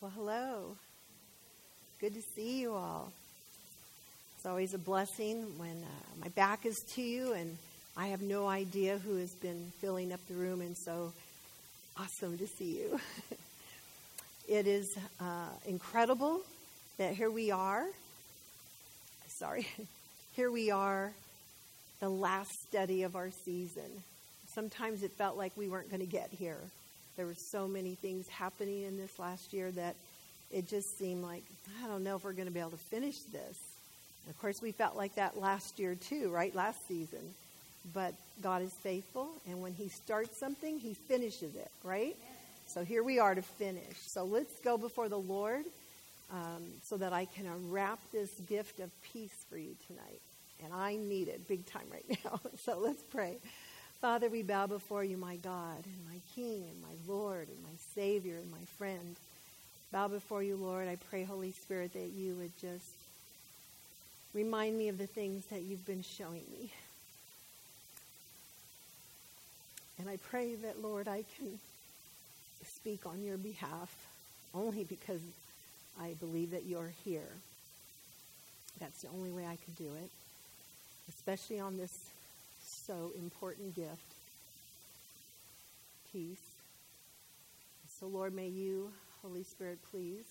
[0.00, 0.76] Well, hello.
[2.00, 3.10] Good to see you all.
[4.36, 7.58] It's always a blessing when uh, my back is to you and
[7.96, 11.12] I have no idea who has been filling up the room, and so
[11.98, 13.00] awesome to see you.
[14.48, 16.42] it is uh, incredible
[16.98, 17.84] that here we are.
[19.26, 19.66] Sorry.
[20.36, 21.10] Here we are,
[21.98, 23.90] the last study of our season.
[24.54, 26.60] Sometimes it felt like we weren't going to get here.
[27.18, 29.96] There were so many things happening in this last year that
[30.52, 31.42] it just seemed like,
[31.82, 33.58] I don't know if we're going to be able to finish this.
[34.24, 36.54] And of course, we felt like that last year too, right?
[36.54, 37.34] Last season.
[37.92, 42.14] But God is faithful, and when He starts something, He finishes it, right?
[42.68, 43.96] So here we are to finish.
[44.06, 45.64] So let's go before the Lord
[46.32, 50.20] um, so that I can wrap this gift of peace for you tonight.
[50.62, 52.38] And I need it big time right now.
[52.64, 53.38] so let's pray.
[54.00, 57.76] Father, we bow before you, my God, and my King, and my Lord, and my
[57.96, 59.16] Savior, and my friend.
[59.90, 60.86] Bow before you, Lord.
[60.86, 62.94] I pray, Holy Spirit, that you would just
[64.34, 66.70] remind me of the things that you've been showing me.
[69.98, 71.58] And I pray that, Lord, I can
[72.64, 73.92] speak on your behalf
[74.54, 75.20] only because
[76.00, 77.32] I believe that you're here.
[78.78, 80.10] That's the only way I can do it,
[81.08, 81.98] especially on this
[82.88, 84.14] so important gift
[86.10, 86.40] peace.
[88.00, 88.90] So, Lord, may you,
[89.22, 90.24] Holy Spirit, please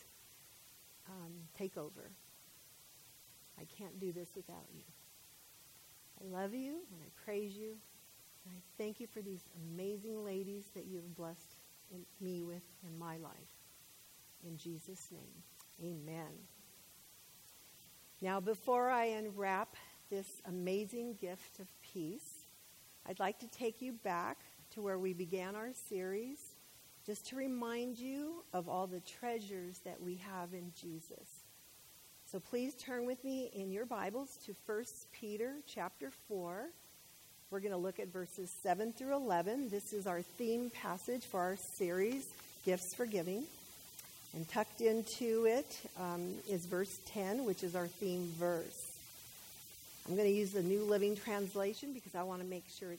[1.08, 2.10] um, take over.
[3.60, 4.82] I can't do this without you.
[6.20, 7.76] I love you and I praise you.
[8.46, 11.54] And I thank you for these amazing ladies that you have blessed
[12.20, 13.34] me with in my life.
[14.48, 15.44] In Jesus' name,
[15.84, 16.32] amen.
[18.22, 19.76] Now, before I unwrap
[20.10, 22.37] this amazing gift of peace,
[23.10, 24.38] I'd like to take you back
[24.74, 26.40] to where we began our series,
[27.06, 31.46] just to remind you of all the treasures that we have in Jesus.
[32.30, 34.84] So please turn with me in your Bibles to 1
[35.14, 36.68] Peter chapter 4.
[37.50, 39.70] We're going to look at verses 7 through 11.
[39.70, 42.28] This is our theme passage for our series,
[42.66, 43.46] Gifts for Giving.
[44.36, 48.98] And tucked into it um, is verse 10, which is our theme verse.
[50.08, 52.94] I'm going to use the New Living Translation because I want to make sure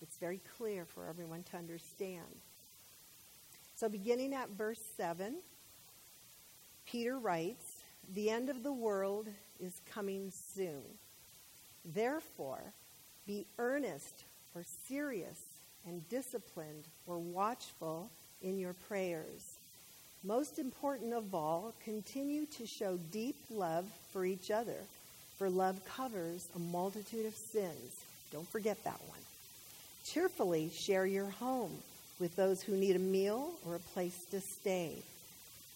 [0.00, 2.26] it's very clear for everyone to understand.
[3.76, 5.36] So, beginning at verse 7,
[6.86, 7.82] Peter writes,
[8.14, 9.28] The end of the world
[9.60, 10.82] is coming soon.
[11.84, 12.62] Therefore,
[13.26, 15.38] be earnest or serious
[15.86, 18.10] and disciplined or watchful
[18.42, 19.56] in your prayers.
[20.24, 24.78] Most important of all, continue to show deep love for each other
[25.38, 28.02] for love covers a multitude of sins.
[28.32, 29.20] Don't forget that one.
[30.12, 31.72] Cheerfully share your home
[32.18, 35.02] with those who need a meal or a place to stay.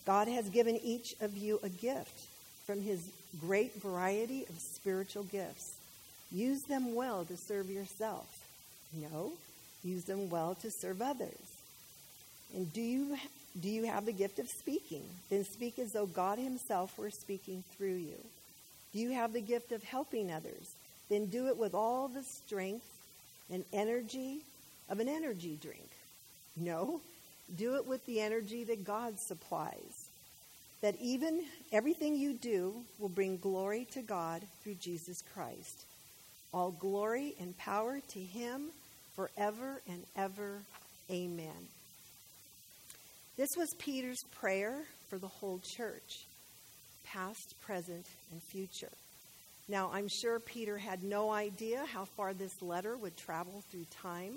[0.06, 2.26] God has given each of you a gift
[2.66, 3.00] from his
[3.40, 5.74] great variety of spiritual gifts.
[6.30, 8.26] Use them well to serve yourself.
[8.92, 9.32] No,
[9.84, 11.56] use them well to serve others.
[12.54, 13.16] And do you
[13.60, 15.04] do you have the gift of speaking?
[15.28, 18.16] Then speak as though God himself were speaking through you.
[18.94, 20.74] Do you have the gift of helping others?
[21.10, 22.86] Then do it with all the strength
[23.52, 24.40] and energy
[24.88, 25.88] of an energy drink.
[26.56, 27.00] No,
[27.56, 30.08] do it with the energy that God supplies.
[30.80, 35.84] That even everything you do will bring glory to God through Jesus Christ.
[36.52, 38.70] All glory and power to Him
[39.14, 40.58] forever and ever.
[41.10, 41.68] Amen.
[43.36, 46.24] This was Peter's prayer for the whole church
[47.04, 48.92] past, present, and future.
[49.68, 54.34] Now, I'm sure Peter had no idea how far this letter would travel through time,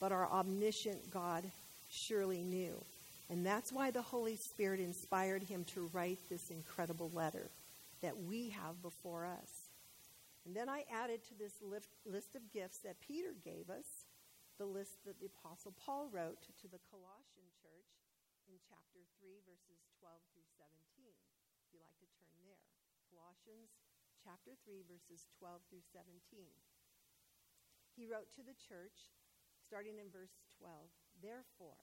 [0.00, 1.44] but our omniscient God
[1.90, 2.82] surely knew.
[3.28, 7.50] And that's why the Holy Spirit inspired him to write this incredible letter
[8.00, 9.50] that we have before us.
[10.46, 11.58] And then I added to this
[12.06, 14.06] list of gifts that Peter gave us
[14.58, 17.90] the list that the Apostle Paul wrote to the Colossian church
[18.48, 20.70] in chapter 3, verses 12 through 17
[21.02, 22.62] If you like to turn there.
[23.10, 23.74] Colossians
[24.26, 26.18] chapter 3, verses 12 through 17.
[27.94, 29.14] He wrote to the church,
[29.62, 30.90] starting in verse 12
[31.22, 31.78] Therefore,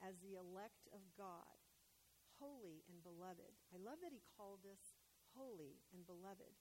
[0.00, 1.60] as the elect of God,
[2.40, 4.96] holy and beloved, I love that he called us
[5.36, 6.56] holy and beloved.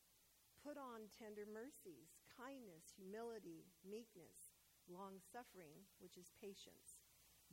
[0.59, 4.51] Put on tender mercies, kindness, humility, meekness,
[4.91, 6.99] long suffering, which is patience,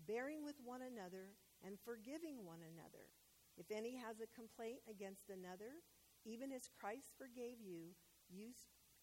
[0.03, 3.07] bearing with one another and forgiving one another.
[3.55, 5.79] If any has a complaint against another,
[6.25, 7.95] even as Christ forgave you,
[8.31, 8.55] you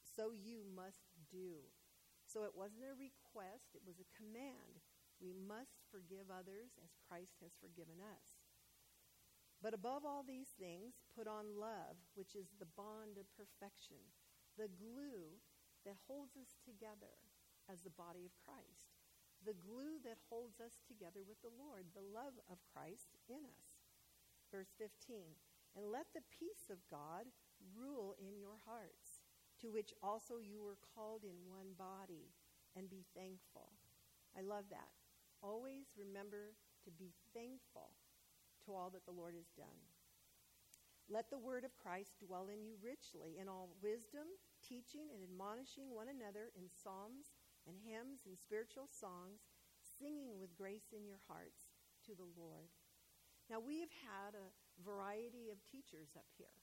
[0.02, 1.64] so you must do.
[2.26, 4.84] So it wasn't a request, it was a command.
[5.20, 8.40] We must forgive others as Christ has forgiven us.
[9.60, 14.00] But above all these things, put on love, which is the bond of perfection,
[14.56, 15.36] the glue
[15.84, 17.12] that holds us together
[17.68, 18.96] as the body of Christ,
[19.44, 23.84] the glue that holds us together with the Lord, the love of Christ in us.
[24.48, 25.36] Verse 15,
[25.80, 27.32] and let the peace of God
[27.72, 29.24] rule in your hearts,
[29.64, 32.36] to which also you were called in one body,
[32.76, 33.72] and be thankful.
[34.36, 34.92] I love that.
[35.40, 37.96] Always remember to be thankful
[38.68, 39.80] to all that the Lord has done.
[41.08, 44.28] Let the word of Christ dwell in you richly in all wisdom,
[44.60, 47.32] teaching and admonishing one another in psalms
[47.64, 49.48] and hymns and spiritual songs,
[49.80, 51.72] singing with grace in your hearts
[52.04, 52.68] to the Lord.
[53.50, 54.54] Now we have had a
[54.84, 56.56] variety of teachers up here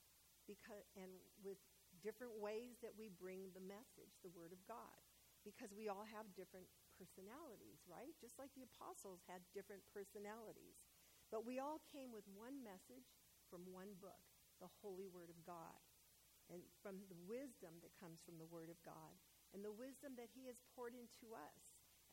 [0.49, 1.11] because and
[1.43, 1.59] with
[2.05, 5.01] different ways that we bring the message, the word of God,
[5.43, 6.67] because we all have different
[6.97, 8.13] personalities, right?
[8.19, 10.81] Just like the apostles had different personalities.
[11.29, 13.11] But we all came with one message
[13.51, 14.23] from one book,
[14.63, 15.79] the Holy Word of God,
[16.51, 19.15] and from the wisdom that comes from the Word of God,
[19.55, 21.63] and the wisdom that He has poured into us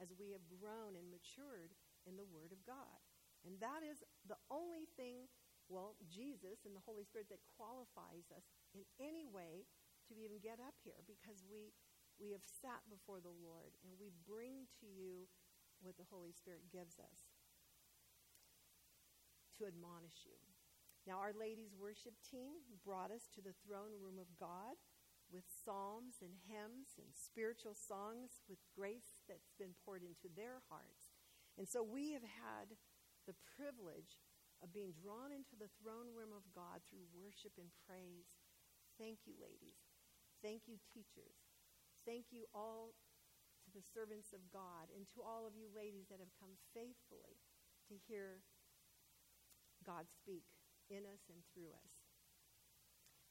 [0.01, 1.73] as we have grown and matured
[2.09, 2.97] in the Word of God.
[3.45, 5.29] And that is the only thing,
[5.71, 8.45] well, Jesus and the Holy Spirit that qualifies us
[8.75, 9.67] in any way
[10.09, 11.71] to even get up here because we,
[12.19, 15.31] we have sat before the Lord and we bring to you
[15.79, 17.31] what the Holy Spirit gives us
[19.59, 20.39] to admonish you.
[21.03, 24.79] Now, our ladies' worship team brought us to the throne room of God
[25.27, 31.11] with psalms and hymns and spiritual songs with grace that's been poured into their hearts.
[31.57, 32.79] And so we have had
[33.27, 34.15] the privilege
[34.63, 38.31] of being drawn into the throne room of God through worship and praise.
[38.95, 39.75] Thank you, ladies.
[40.39, 41.35] Thank you, teachers.
[42.07, 42.95] Thank you all
[43.67, 47.43] to the servants of God and to all of you ladies that have come faithfully
[47.91, 48.43] to hear
[49.83, 50.47] God speak
[50.87, 51.93] in us and through us.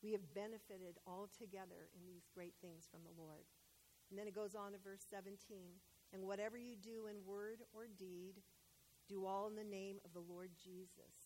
[0.04, 3.48] We have benefited all together in these great things from the Lord.
[4.10, 5.80] And then it goes on to verse 17.
[6.12, 8.42] And whatever you do in word or deed,
[9.08, 11.21] do all in the name of the Lord Jesus,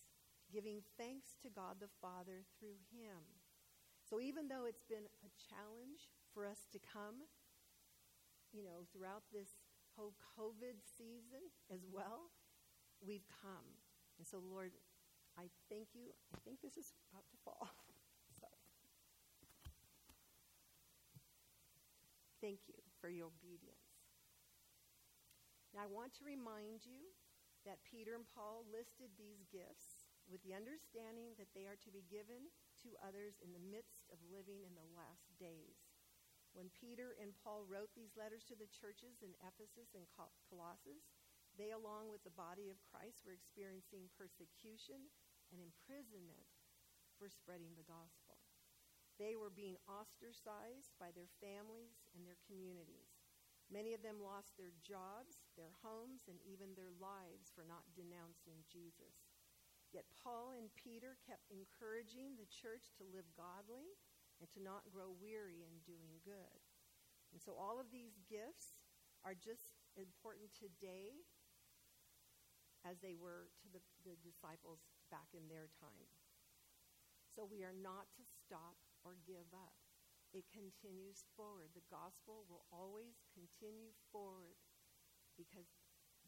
[0.52, 3.22] giving thanks to God the Father through him.
[4.02, 7.26] So even though it's been a challenge for us to come,
[8.52, 9.58] you know, throughout this
[9.96, 12.30] whole COVID season as well,
[13.02, 13.66] we've come.
[14.18, 14.72] And so, Lord,
[15.38, 16.12] I thank you.
[16.32, 17.68] I think this is about to fall.
[18.40, 18.62] Sorry.
[22.40, 23.96] Thank you for your obedience.
[25.74, 27.12] Now, I want to remind you
[27.66, 29.95] that Peter and Paul listed these gifts
[30.26, 32.50] with the understanding that they are to be given
[32.82, 35.86] to others in the midst of living in the last days.
[36.56, 40.08] When Peter and Paul wrote these letters to the churches in Ephesus and
[40.48, 41.12] Colossus,
[41.56, 45.08] they, along with the body of Christ, were experiencing persecution
[45.52, 46.48] and imprisonment
[47.16, 48.40] for spreading the gospel.
[49.16, 53.16] They were being ostracized by their families and their communities.
[53.72, 58.62] Many of them lost their jobs, their homes, and even their lives for not denouncing
[58.68, 59.25] Jesus.
[59.96, 63.96] Yet Paul and Peter kept encouraging the church to live godly
[64.36, 66.60] and to not grow weary in doing good.
[67.32, 68.84] And so all of these gifts
[69.24, 71.24] are just important today
[72.84, 76.12] as they were to the, the disciples back in their time.
[77.32, 79.80] So we are not to stop or give up.
[80.36, 81.72] It continues forward.
[81.72, 84.60] The gospel will always continue forward
[85.40, 85.72] because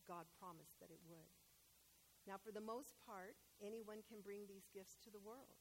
[0.09, 1.48] God promised that it would.
[2.29, 5.57] Now, for the most part, anyone can bring these gifts to the world.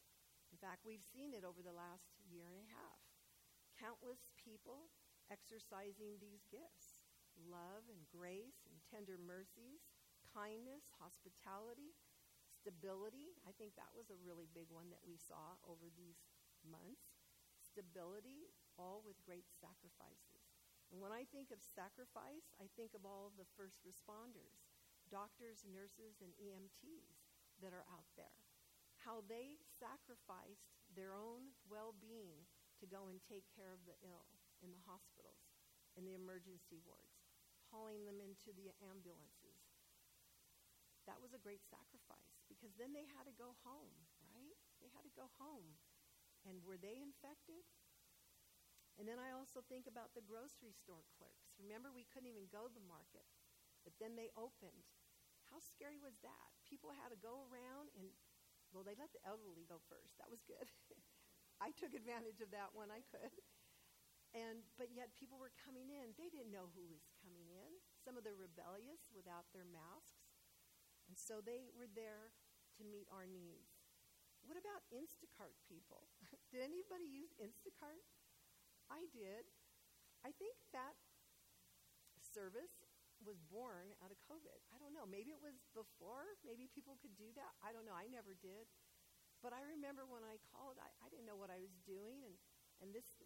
[0.52, 3.00] In fact, we've seen it over the last year and a half.
[3.80, 4.92] Countless people
[5.32, 7.08] exercising these gifts
[7.40, 9.88] love and grace and tender mercies,
[10.28, 11.96] kindness, hospitality,
[12.58, 16.28] Stability, I think that was a really big one that we saw over these
[16.68, 17.16] months.
[17.64, 20.52] Stability, all with great sacrifices.
[20.92, 24.67] And when I think of sacrifice, I think of all of the first responders,
[25.08, 27.28] doctors, nurses, and EMTs
[27.64, 28.38] that are out there.
[29.02, 32.46] How they sacrificed their own well being
[32.80, 34.30] to go and take care of the ill
[34.62, 35.42] in the hospitals,
[35.98, 37.26] in the emergency wards,
[37.74, 39.68] hauling them into the ambulances,
[41.08, 43.96] that was a great sacrifice because then they had to go home,
[44.28, 44.60] right?
[44.84, 45.80] They had to go home.
[46.44, 47.64] And were they infected?
[49.00, 51.56] And then I also think about the grocery store clerks.
[51.56, 53.24] Remember, we couldn't even go to the market,
[53.88, 54.84] but then they opened.
[55.48, 56.52] How scary was that?
[56.68, 58.12] People had to go around and,
[58.76, 60.20] well, they let the elderly go first.
[60.20, 60.68] That was good.
[61.64, 63.32] I took advantage of that when I could.
[64.36, 66.12] And but yet people were coming in.
[66.20, 67.72] They didn't know who was coming in.
[68.04, 70.36] Some of the rebellious without their masks.
[71.08, 72.36] And so they were there
[72.76, 73.88] to meet our needs.
[74.44, 76.12] What about Instacart people?
[76.52, 78.04] did anybody use Instacart?
[78.92, 79.48] I did.
[80.28, 81.00] I think that
[82.20, 82.87] service
[83.28, 84.56] was born out of COVID.
[84.72, 85.04] I don't know.
[85.04, 86.24] Maybe it was before.
[86.48, 87.52] Maybe people could do that.
[87.60, 87.94] I don't know.
[87.94, 88.72] I never did.
[89.44, 92.34] But I remember when I called, I, I didn't know what I was doing, and,
[92.82, 93.22] and this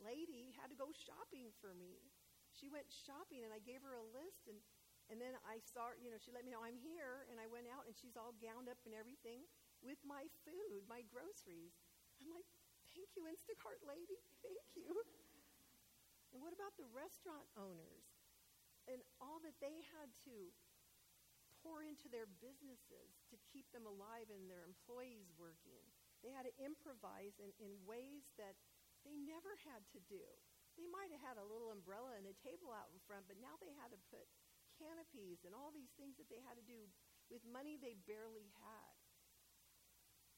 [0.00, 2.02] lady had to go shopping for me.
[2.50, 4.58] She went shopping, and I gave her a list, and,
[5.06, 7.70] and then I saw, you know, she let me know I'm here, and I went
[7.70, 9.46] out, and she's all gowned up and everything
[9.84, 11.78] with my food, my groceries.
[12.18, 12.48] I'm like,
[12.90, 14.18] thank you, Instacart lady.
[14.42, 14.90] Thank you.
[16.32, 18.11] And what about the restaurant owners
[18.90, 20.50] and all that they had to
[21.62, 25.82] pour into their businesses to keep them alive and their employees working?
[26.22, 28.54] They had to improvise in, in ways that
[29.02, 30.22] they never had to do.
[30.78, 33.58] They might have had a little umbrella and a table out in front, but now
[33.58, 34.24] they had to put
[34.78, 36.88] canopies and all these things that they had to do
[37.28, 38.94] with money they barely had.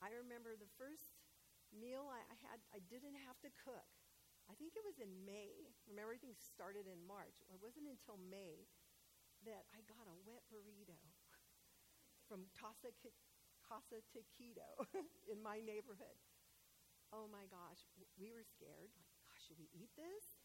[0.03, 1.23] I remember the first
[1.71, 4.04] meal I, I had, I didn't have to cook.
[4.49, 5.73] I think it was in May.
[5.89, 7.41] Remember, everything started in March.
[7.49, 8.69] It wasn't until May
[9.49, 10.97] that I got a wet burrito
[12.29, 12.93] from Casa,
[13.65, 14.85] Casa Taquito
[15.33, 16.17] in my neighborhood.
[17.13, 17.85] Oh my gosh,
[18.19, 18.91] we were scared.
[18.97, 20.41] Like, gosh, should we eat this?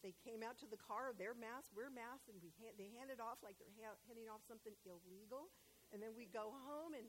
[0.00, 3.20] They came out to the car, they're masked, we're masked, and we hand, they handed
[3.20, 5.52] it off like they're ha- handing off something illegal.
[5.92, 7.04] And then we go home, and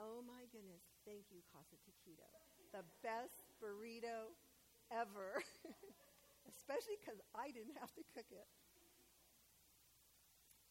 [0.00, 2.24] oh my goodness, thank you, Casa Taquito.
[2.72, 4.32] The best burrito
[4.90, 5.42] ever,
[6.52, 8.46] especially because I didn't have to cook it.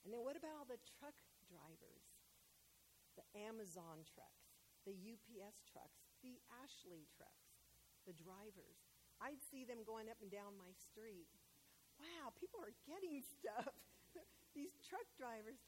[0.04, 1.16] And then what about all the truck
[1.48, 2.06] drivers?
[3.20, 4.56] The Amazon trucks,
[4.88, 7.60] the UPS trucks, the Ashley trucks,
[8.08, 8.80] the drivers.
[9.20, 11.28] I'd see them going up and down my street.
[12.00, 13.76] Wow, people are getting stuff.
[14.56, 15.60] These truck drivers,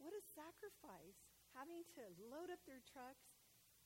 [0.00, 1.20] what a sacrifice
[1.54, 3.30] having to load up their trucks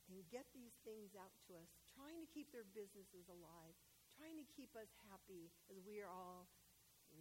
[0.08, 3.76] and get these things out to us, trying to keep their businesses alive,
[4.18, 6.50] trying to keep us happy as we are all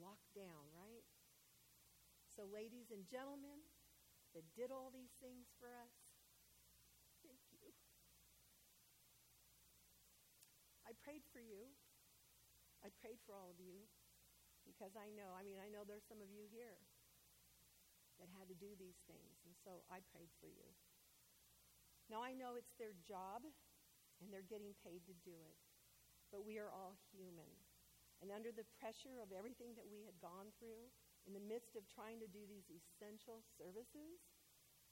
[0.02, 1.06] locked down, right?
[2.34, 3.62] So, ladies and gentlemen
[4.34, 5.94] that did all these things for us,
[7.22, 7.70] thank you.
[10.90, 11.70] I prayed for you.
[12.82, 13.86] I prayed for all of you
[14.66, 16.82] because I know, I mean, I know there's some of you here
[18.18, 20.66] that had to do these things, and so I prayed for you.
[22.10, 23.46] Now I know it's their job
[24.18, 25.67] and they're getting paid to do it
[26.38, 27.50] but we are all human.
[28.22, 30.94] And under the pressure of everything that we had gone through,
[31.26, 34.22] in the midst of trying to do these essential services,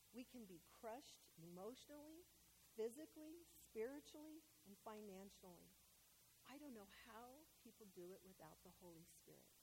[0.09, 2.25] we can be crushed emotionally,
[2.73, 5.69] physically, spiritually, and financially.
[6.49, 9.53] I don't know how people do it without the Holy Spirit.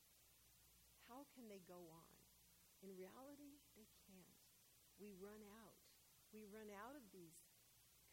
[1.11, 2.15] How can they go on?
[2.87, 4.39] In reality, they can't.
[5.03, 5.83] We run out.
[6.31, 7.43] We run out of these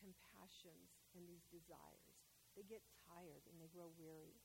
[0.02, 2.19] compassions and these desires.
[2.60, 4.44] They get tired and they grow weary.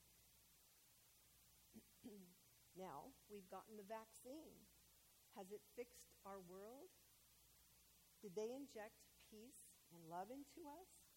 [2.78, 4.71] now, we've gotten the vaccine.
[5.35, 6.94] Has it fixed our world?
[8.23, 11.11] Did they inject peace and love into us?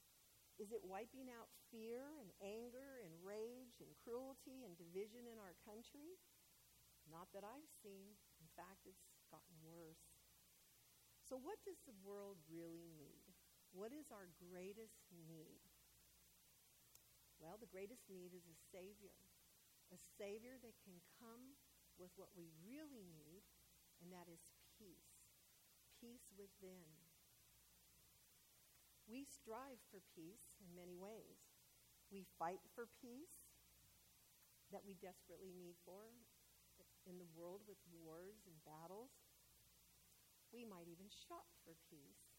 [0.58, 5.54] Is it wiping out fear and anger and rage and cruelty and division in our
[5.62, 6.18] country?
[7.06, 8.18] Not that I've seen.
[8.42, 10.18] In fact, it's gotten worse.
[11.22, 13.38] So, what does the world really need?
[13.70, 15.67] What is our greatest need?
[17.38, 19.14] Well, the greatest need is a Savior,
[19.94, 21.58] a Savior that can come
[21.98, 23.46] with what we really need,
[24.02, 25.30] and that is peace,
[26.02, 27.08] peace within.
[29.08, 31.40] We strive for peace in many ways.
[32.12, 33.48] We fight for peace
[34.72, 36.12] that we desperately need for
[37.08, 39.16] in the world with wars and battles.
[40.52, 42.36] We might even shop for peace.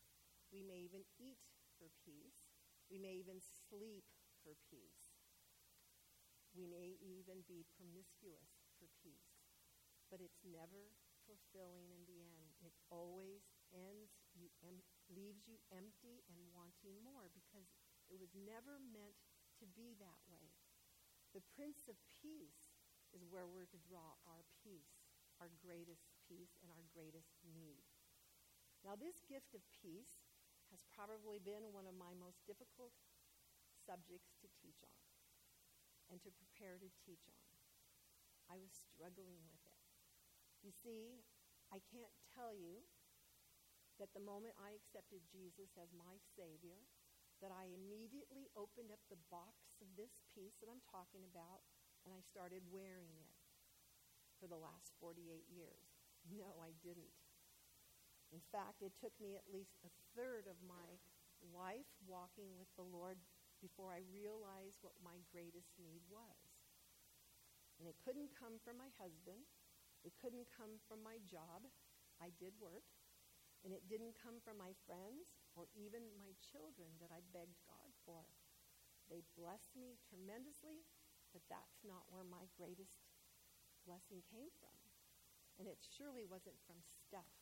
[0.53, 1.41] We may even eat
[1.81, 2.53] for peace.
[2.93, 4.05] We may even sleep
[4.43, 5.13] for peace.
[6.57, 9.39] We may even be promiscuous for peace,
[10.11, 10.95] but it's never
[11.29, 12.57] fulfilling in the end.
[12.65, 17.69] It always ends, you em- leaves you empty and wanting more because
[18.09, 19.21] it was never meant
[19.61, 20.57] to be that way.
[21.37, 22.73] The Prince of Peace
[23.13, 25.05] is where we're to draw our peace,
[25.39, 27.85] our greatest peace, and our greatest need.
[28.81, 30.25] Now, this gift of peace
[30.73, 32.97] has probably been one of my most difficult
[33.89, 35.01] subjects to teach on
[36.13, 37.49] and to prepare to teach on.
[38.53, 39.81] I was struggling with it.
[40.61, 41.25] You see,
[41.73, 42.85] I can't tell you
[43.97, 46.85] that the moment I accepted Jesus as my Savior,
[47.41, 51.65] that I immediately opened up the box of this peace that I'm talking about
[52.05, 53.33] and I started wearing it
[54.39, 55.89] for the last 48 years.
[56.29, 57.15] No, I didn't.
[58.31, 61.01] In fact, it took me at least a third of my
[61.55, 63.19] life walking with the Lord
[63.59, 66.39] before I realized what my greatest need was.
[67.79, 69.47] And it couldn't come from my husband.
[70.03, 71.67] It couldn't come from my job.
[72.19, 72.87] I did work.
[73.67, 77.91] And it didn't come from my friends or even my children that I begged God
[78.07, 78.23] for.
[79.11, 80.87] They blessed me tremendously,
[81.35, 83.03] but that's not where my greatest
[83.83, 84.79] blessing came from.
[85.59, 87.35] And it surely wasn't from stuff.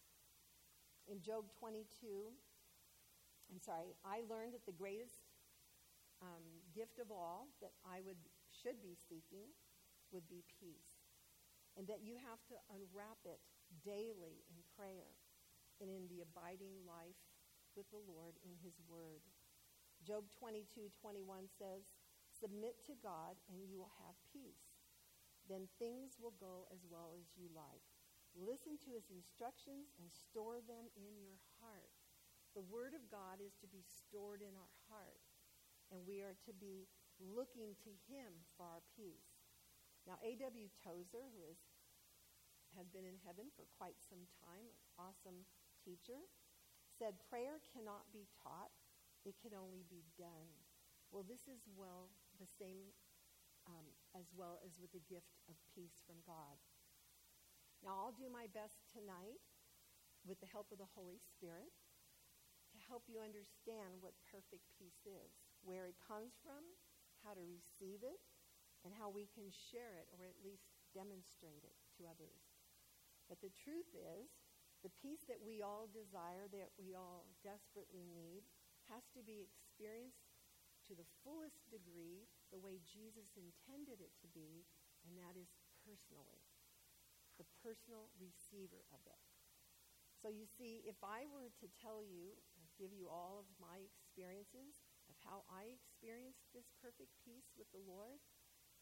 [1.04, 2.32] In Job 22,
[3.52, 5.25] I'm sorry, I learned that the greatest
[6.22, 9.52] um, gift of all that I would should be seeking
[10.12, 11.06] would be peace,
[11.76, 13.42] and that you have to unwrap it
[13.84, 15.18] daily in prayer
[15.82, 17.20] and in the abiding life
[17.76, 19.20] with the Lord in His Word.
[20.04, 21.96] Job 22, 21 says,
[22.28, 24.76] Submit to God and you will have peace.
[25.48, 27.84] Then things will go as well as you like.
[28.36, 31.96] Listen to his instructions and store them in your heart.
[32.52, 35.24] The Word of God is to be stored in our heart,
[35.90, 36.88] and we are to be
[37.18, 39.46] looking to Him for our peace.
[40.06, 40.70] Now, A.W.
[40.82, 41.58] Tozer, who is,
[42.78, 44.68] has been in heaven for quite some time,
[45.00, 45.46] awesome
[45.82, 46.20] teacher,
[46.94, 48.70] said, Prayer cannot be taught,
[49.26, 50.50] it can only be done.
[51.10, 52.94] Well, this is well the same
[53.66, 56.58] um, as well as with the gift of peace from God.
[57.82, 59.42] Now, I'll do my best tonight
[60.26, 61.70] with the help of the Holy Spirit
[62.74, 66.62] to help you understand what perfect peace is, where it comes from,
[67.26, 68.22] how to receive it,
[68.86, 72.54] and how we can share it or at least demonstrate it to others.
[73.26, 74.30] But the truth is,
[74.86, 78.46] the peace that we all desire, that we all desperately need,
[78.86, 80.30] has to be experienced
[80.86, 84.62] to the fullest degree the way Jesus intended it to be,
[85.02, 85.50] and that is
[85.82, 86.46] personally.
[87.42, 89.22] The personal receiver of it.
[90.22, 92.38] So you see, if I were to tell you,
[92.78, 94.85] give you all of my experiences
[95.26, 98.22] how I experienced this perfect peace with the Lord,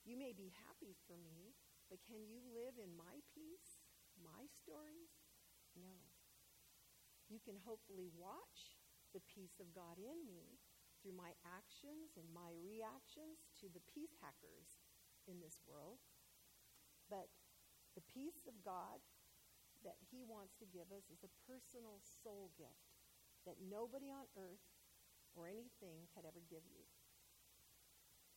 [0.05, 1.57] you may be happy for me,
[1.88, 3.81] but can you live in my peace,
[4.21, 5.16] my stories?
[5.73, 6.12] No.
[7.33, 8.77] You can hopefully watch
[9.16, 10.61] the peace of God in me
[11.01, 14.85] through my actions and my reactions to the peace hackers
[15.25, 16.05] in this world.
[17.09, 17.33] But
[17.97, 19.01] the peace of God
[19.85, 22.92] that he wants to give us is a personal soul gift
[23.45, 24.64] that nobody on earth
[25.35, 26.87] or anything could ever give you.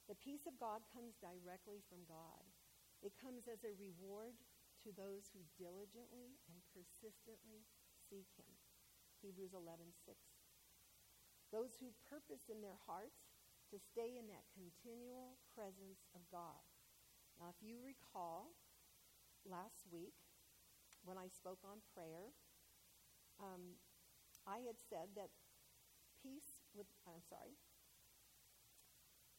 [0.09, 2.43] The peace of God comes directly from God.
[3.03, 4.39] It comes as a reward
[4.83, 7.67] to those who diligently and persistently
[8.07, 8.49] seek him.
[9.21, 10.17] Hebrews 11:6.
[11.51, 13.33] Those who purpose in their hearts
[13.71, 16.63] to stay in that continual presence of God.
[17.39, 18.55] Now, if you recall,
[19.45, 20.15] last week
[21.03, 22.33] when I spoke on prayer,
[23.39, 23.79] um,
[24.45, 25.31] I had said that
[26.15, 27.57] peace with, I'm sorry,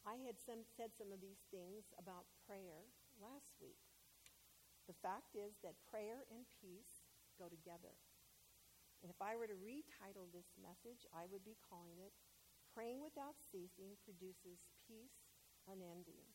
[0.03, 2.91] I had some, said some of these things about prayer
[3.23, 3.79] last week.
[4.91, 7.07] The fact is that prayer and peace
[7.39, 7.95] go together.
[9.05, 12.17] And if I were to retitle this message, I would be calling it
[12.75, 15.31] Praying Without Ceasing Produces Peace
[15.71, 16.27] Unending.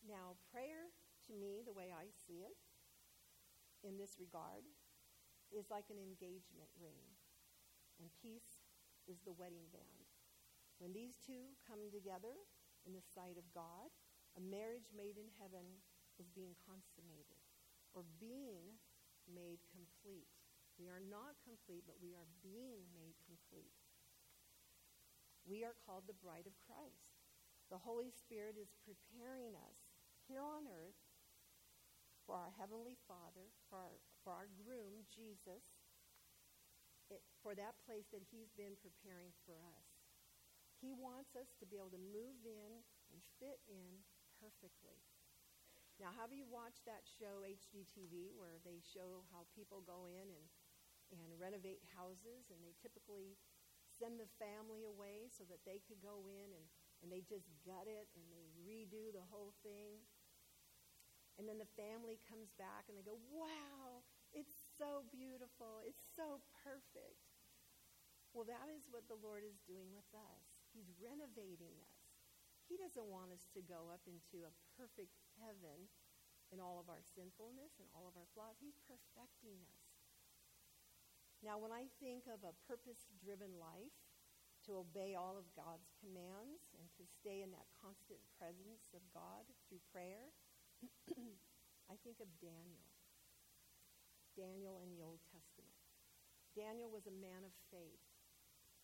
[0.00, 0.88] Now, prayer
[1.28, 2.56] to me, the way I see it
[3.84, 4.64] in this regard,
[5.52, 7.04] is like an engagement ring,
[8.00, 8.53] and peace
[9.06, 10.08] is the wedding band.
[10.78, 12.34] When these two come together
[12.84, 13.92] in the sight of God,
[14.34, 15.82] a marriage made in heaven
[16.18, 17.38] is being consummated
[17.94, 18.78] or being
[19.30, 20.30] made complete.
[20.74, 23.78] We are not complete, but we are being made complete.
[25.46, 27.14] We are called the bride of Christ.
[27.70, 29.78] The Holy Spirit is preparing us
[30.26, 30.98] here on earth
[32.26, 35.73] for our Heavenly Father, for our, for our groom, Jesus,
[37.42, 39.88] for that place that He's been preparing for us.
[40.80, 44.04] He wants us to be able to move in and fit in
[44.36, 45.00] perfectly.
[46.02, 50.46] Now, have you watched that show, HGTV, where they show how people go in and,
[51.14, 53.38] and renovate houses, and they typically
[53.86, 56.66] send the family away so that they could go in and,
[56.98, 60.02] and they just gut it and they redo the whole thing?
[61.38, 64.06] And then the family comes back and they go, wow,
[64.78, 65.82] so beautiful.
[65.86, 67.22] It's so perfect.
[68.34, 70.66] Well, that is what the Lord is doing with us.
[70.74, 72.02] He's renovating us.
[72.66, 75.86] He doesn't want us to go up into a perfect heaven
[76.50, 78.58] in all of our sinfulness and all of our flaws.
[78.58, 79.86] He's perfecting us.
[81.44, 83.94] Now, when I think of a purpose driven life,
[84.64, 89.44] to obey all of God's commands and to stay in that constant presence of God
[89.68, 90.32] through prayer,
[91.92, 92.93] I think of Daniel.
[94.34, 95.78] Daniel in the Old Testament.
[96.54, 98.06] Daniel was a man of faith,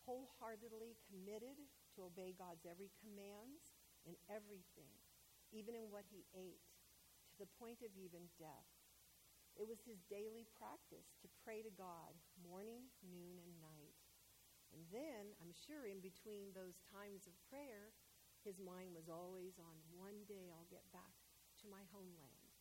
[0.03, 1.55] wholeheartedly committed
[1.95, 3.71] to obey God's every commands
[4.03, 4.91] in everything,
[5.55, 6.67] even in what he ate,
[7.31, 8.71] to the point of even death.
[9.55, 13.99] It was his daily practice to pray to God morning, noon, and night.
[14.71, 17.91] And then, I'm sure, in between those times of prayer,
[18.47, 21.13] his mind was always on one day I'll get back
[21.61, 22.55] to my homeland.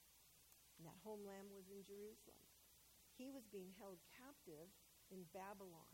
[0.76, 2.49] And that homeland was in Jerusalem.
[3.20, 4.72] He was being held captive
[5.12, 5.92] in Babylon.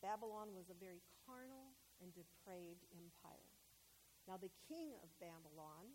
[0.00, 3.52] Babylon was a very carnal and depraved empire.
[4.24, 5.92] Now, the king of Babylon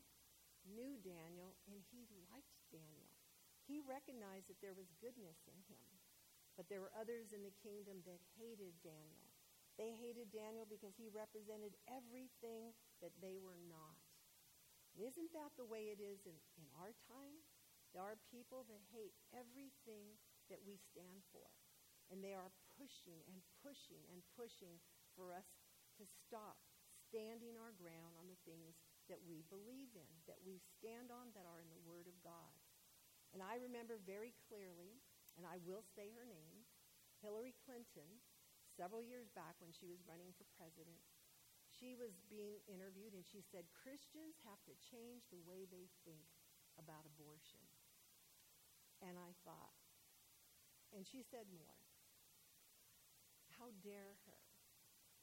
[0.70, 3.18] knew Daniel and he liked Daniel.
[3.66, 5.90] He recognized that there was goodness in him.
[6.54, 9.26] But there were others in the kingdom that hated Daniel.
[9.82, 14.06] They hated Daniel because he represented everything that they were not.
[14.94, 17.42] And isn't that the way it is in, in our time?
[17.90, 21.48] There are people that hate everything that we stand for.
[22.10, 24.82] And they are pushing and pushing and pushing
[25.14, 25.46] for us
[26.02, 26.58] to stop
[27.10, 28.78] standing our ground on the things
[29.10, 32.58] that we believe in, that we stand on that are in the Word of God.
[33.34, 35.02] And I remember very clearly,
[35.38, 36.66] and I will say her name,
[37.22, 38.22] Hillary Clinton,
[38.78, 41.02] several years back when she was running for president,
[41.70, 46.26] she was being interviewed and she said, Christians have to change the way they think
[46.82, 47.62] about abortion.
[49.00, 49.79] And I thought,
[50.96, 51.80] and she said more.
[53.60, 54.42] How dare her?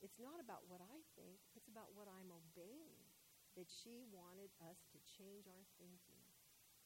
[0.05, 3.01] It's not about what I think, it's about what I'm obeying.
[3.57, 6.21] That she wanted us to change our thinking.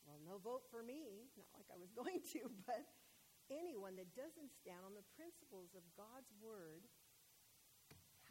[0.06, 2.86] Well, no vote for me, not like I was going to, but
[3.50, 6.86] anyone that doesn't stand on the principles of God's word,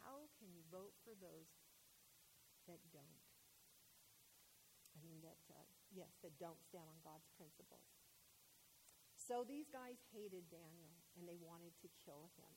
[0.00, 1.52] how can you vote for those
[2.64, 3.20] that don't?
[4.96, 7.99] I mean, that, uh, yes, that don't stand on God's principles.
[9.30, 12.50] So these guys hated Daniel and they wanted to kill him.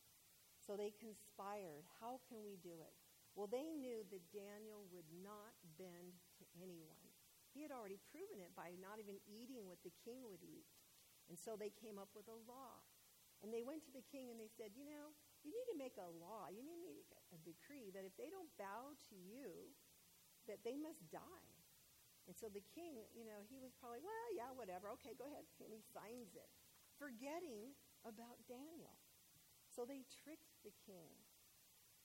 [0.57, 1.85] So they conspired.
[2.01, 2.97] How can we do it?
[3.37, 7.13] Well, they knew that Daniel would not bend to anyone.
[7.53, 10.65] He had already proven it by not even eating what the king would eat.
[11.29, 12.81] And so they came up with a law.
[13.45, 15.13] And they went to the king and they said, You know,
[15.45, 16.49] you need to make a law.
[16.49, 19.77] You need to make a decree that if they don't bow to you,
[20.49, 21.53] that they must die.
[22.25, 24.89] And so the king, you know, he was probably, well, yeah, whatever.
[24.97, 25.45] Okay, go ahead.
[25.61, 26.49] And he signs it
[26.99, 28.97] forgetting about Daniel.
[29.69, 31.13] So they tricked the king,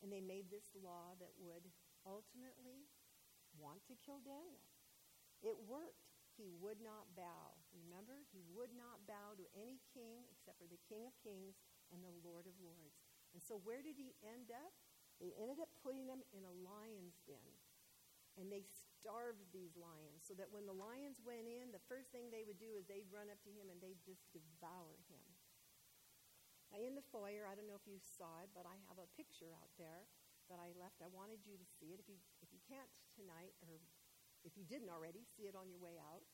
[0.00, 1.68] and they made this law that would
[2.06, 2.88] ultimately
[3.56, 4.64] want to kill Daniel.
[5.44, 6.08] It worked.
[6.38, 7.58] He would not bow.
[7.74, 11.58] Remember, he would not bow to any king except for the King of Kings
[11.90, 13.02] and the Lord of Lords.
[13.34, 14.70] And so, where did he end up?
[15.18, 17.58] They ended up putting him in a lion's den.
[18.38, 22.28] And they starved these lions so that when the lions went in, the first thing
[22.28, 25.22] they would do is they'd run up to him and they'd just devour him.
[26.68, 29.08] Now, in the foyer, I don't know if you saw it, but I have a
[29.16, 30.04] picture out there
[30.52, 31.00] that I left.
[31.00, 32.02] I wanted you to see it.
[32.02, 33.80] If you, if you can't tonight, or
[34.44, 36.24] if you didn't already, see it on your way out.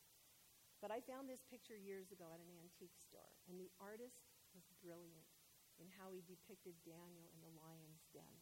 [0.83, 4.67] But I found this picture years ago at an antique store, and the artist was
[4.83, 5.31] brilliant
[5.79, 8.35] in how he depicted Daniel in the lion's den.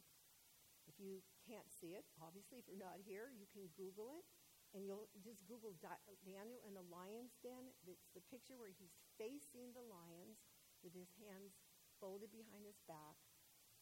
[0.90, 4.26] If you can't see it, obviously, if you're not here, you can Google it.
[4.74, 5.78] And you'll just Google
[6.26, 7.70] Daniel in the lion's den.
[7.86, 10.42] It's the picture where he's facing the lions
[10.82, 11.62] with his hands
[12.02, 13.22] folded behind his back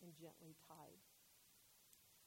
[0.04, 1.00] and gently tied.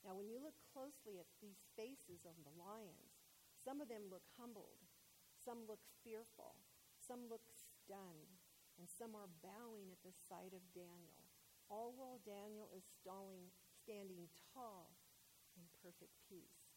[0.01, 3.20] Now, when you look closely at these faces of the lions,
[3.61, 4.81] some of them look humbled,
[5.37, 6.57] some look fearful,
[6.97, 8.40] some look stunned,
[8.81, 11.29] and some are bowing at the sight of Daniel,
[11.68, 13.53] all while Daniel is stalling,
[13.85, 14.93] standing tall
[15.85, 16.73] perfect peace.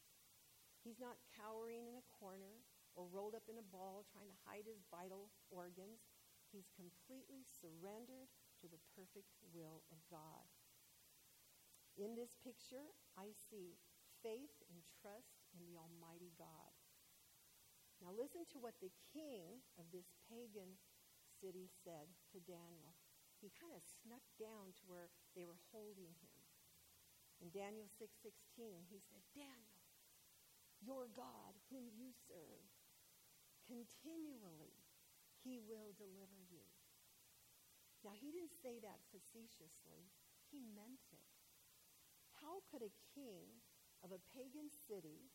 [0.84, 4.67] He's not cowering in a corner or rolled up in a ball trying to hide
[4.67, 6.04] his vital organs.
[6.52, 8.28] He's completely surrendered
[8.60, 10.43] to the perfect will of God.
[11.96, 13.80] In this picture, I see
[14.20, 16.76] faith and trust in the Almighty God.
[17.98, 20.78] Now, listen to what the king of this pagan
[21.41, 22.93] city said to Daniel.
[23.41, 26.37] He kind of snuck down to where they were holding him.
[27.39, 29.86] In Daniel 6:16, 6, he said, "Daniel,
[30.82, 32.65] your God whom you serve,
[33.65, 34.73] continually
[35.43, 36.65] he will deliver you."
[38.04, 40.10] Now, he didn't say that facetiously.
[40.50, 41.28] He meant it.
[42.41, 43.62] How could a king
[44.04, 45.30] of a pagan city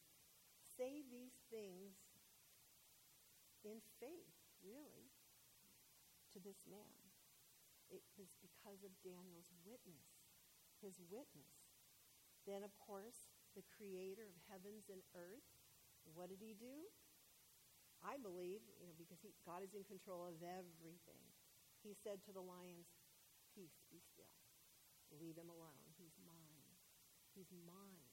[0.77, 1.99] say these things
[3.62, 5.11] in faith, really,
[6.31, 7.12] to this man?
[7.91, 10.33] It was because of Daniel's witness,
[10.81, 11.62] his witness.
[12.46, 15.46] Then, of course, the creator of heavens and earth,
[16.14, 16.90] what did he do?
[18.02, 21.22] I believe, you know, because he, God is in control of everything.
[21.87, 22.90] He said to the lions,
[23.55, 24.35] Peace, be still.
[25.12, 25.87] Leave him alone.
[26.00, 26.72] He's mine.
[27.37, 28.09] He's mine.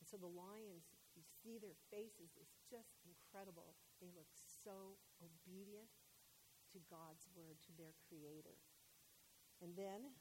[0.00, 3.76] And so the lions, you see their faces, it's just incredible.
[4.00, 5.92] They look so obedient
[6.72, 8.56] to God's word, to their creator.
[9.60, 10.16] And then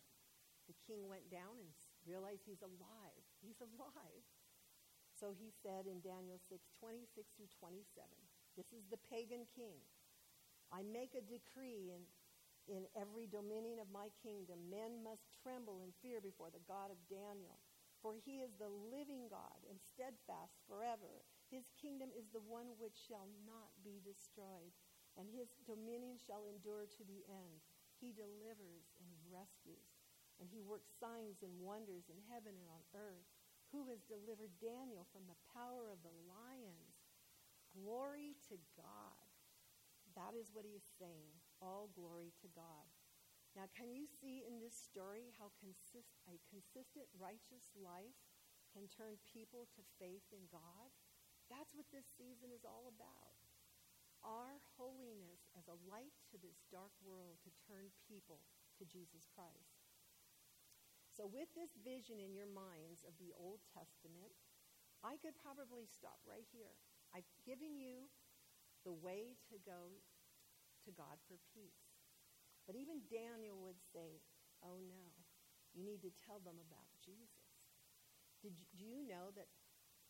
[0.68, 1.72] the king went down and
[2.04, 3.26] realized he's alive.
[3.42, 4.26] He's alive.
[5.20, 8.08] So he said in Daniel 6, 26 through 27,
[8.56, 9.84] this is the pagan king.
[10.72, 12.06] I make a decree in,
[12.70, 14.70] in every dominion of my kingdom.
[14.70, 17.60] Men must tremble and fear before the God of Daniel,
[18.00, 21.26] for he is the living God and steadfast forever.
[21.50, 24.72] His kingdom is the one which shall not be destroyed,
[25.18, 27.60] and his dominion shall endure to the end.
[27.98, 29.89] He delivers and rescues,
[30.40, 33.28] and he works signs and wonders in heaven and on earth.
[33.76, 37.06] Who has delivered Daniel from the power of the lions?
[37.76, 39.30] Glory to God.
[40.18, 41.38] That is what he is saying.
[41.62, 42.90] All glory to God.
[43.54, 48.18] Now, can you see in this story how consist, a consistent righteous life
[48.74, 50.90] can turn people to faith in God?
[51.50, 53.38] That's what this season is all about.
[54.22, 58.42] Our holiness as a light to this dark world to turn people
[58.78, 59.79] to Jesus Christ.
[61.20, 64.32] So, with this vision in your minds of the Old Testament,
[65.04, 66.80] I could probably stop right here.
[67.12, 68.08] I've given you
[68.88, 70.00] the way to go
[70.88, 71.92] to God for peace.
[72.64, 74.24] But even Daniel would say,
[74.64, 75.12] oh no,
[75.76, 77.52] you need to tell them about Jesus.
[78.40, 79.52] Did you, do you know that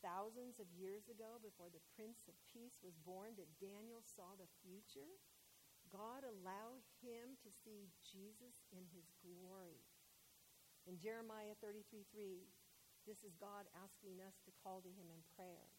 [0.05, 4.53] thousands of years ago, before the Prince of Peace was born, that Daniel saw the
[4.61, 5.17] future?
[5.89, 9.88] God allowed him to see Jesus in his glory.
[10.89, 12.49] In Jeremiah 33 3,
[13.05, 15.69] this is God asking us to call to him in prayer.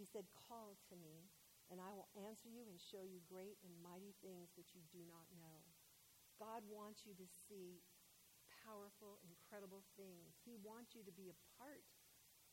[0.00, 1.28] He said, Call to me,
[1.68, 5.04] and I will answer you and show you great and mighty things which you do
[5.04, 5.60] not know.
[6.40, 7.84] God wants you to see
[8.64, 10.40] powerful, incredible things.
[10.40, 11.84] He wants you to be a part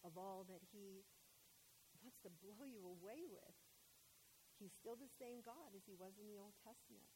[0.04, 1.08] of all that He
[2.04, 3.56] wants to blow you away with.
[4.60, 7.16] He's still the same God as He was in the Old Testament.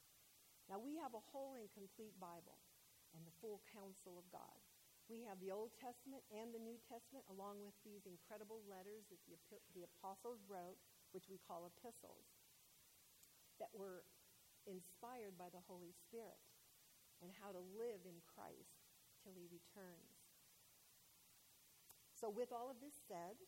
[0.71, 2.55] Now, we have a whole and complete Bible
[3.13, 4.59] and the full counsel of God.
[5.09, 9.21] We have the Old Testament and the New Testament, along with these incredible letters that
[9.25, 9.37] the,
[9.73, 10.77] the apostles wrote
[11.09, 12.29] which we call epistles,
[13.57, 14.05] that were
[14.69, 16.37] inspired by the Holy Spirit
[17.25, 18.85] and how to live in Christ
[19.25, 20.29] till he returns.
[22.13, 23.39] So, with all of this said,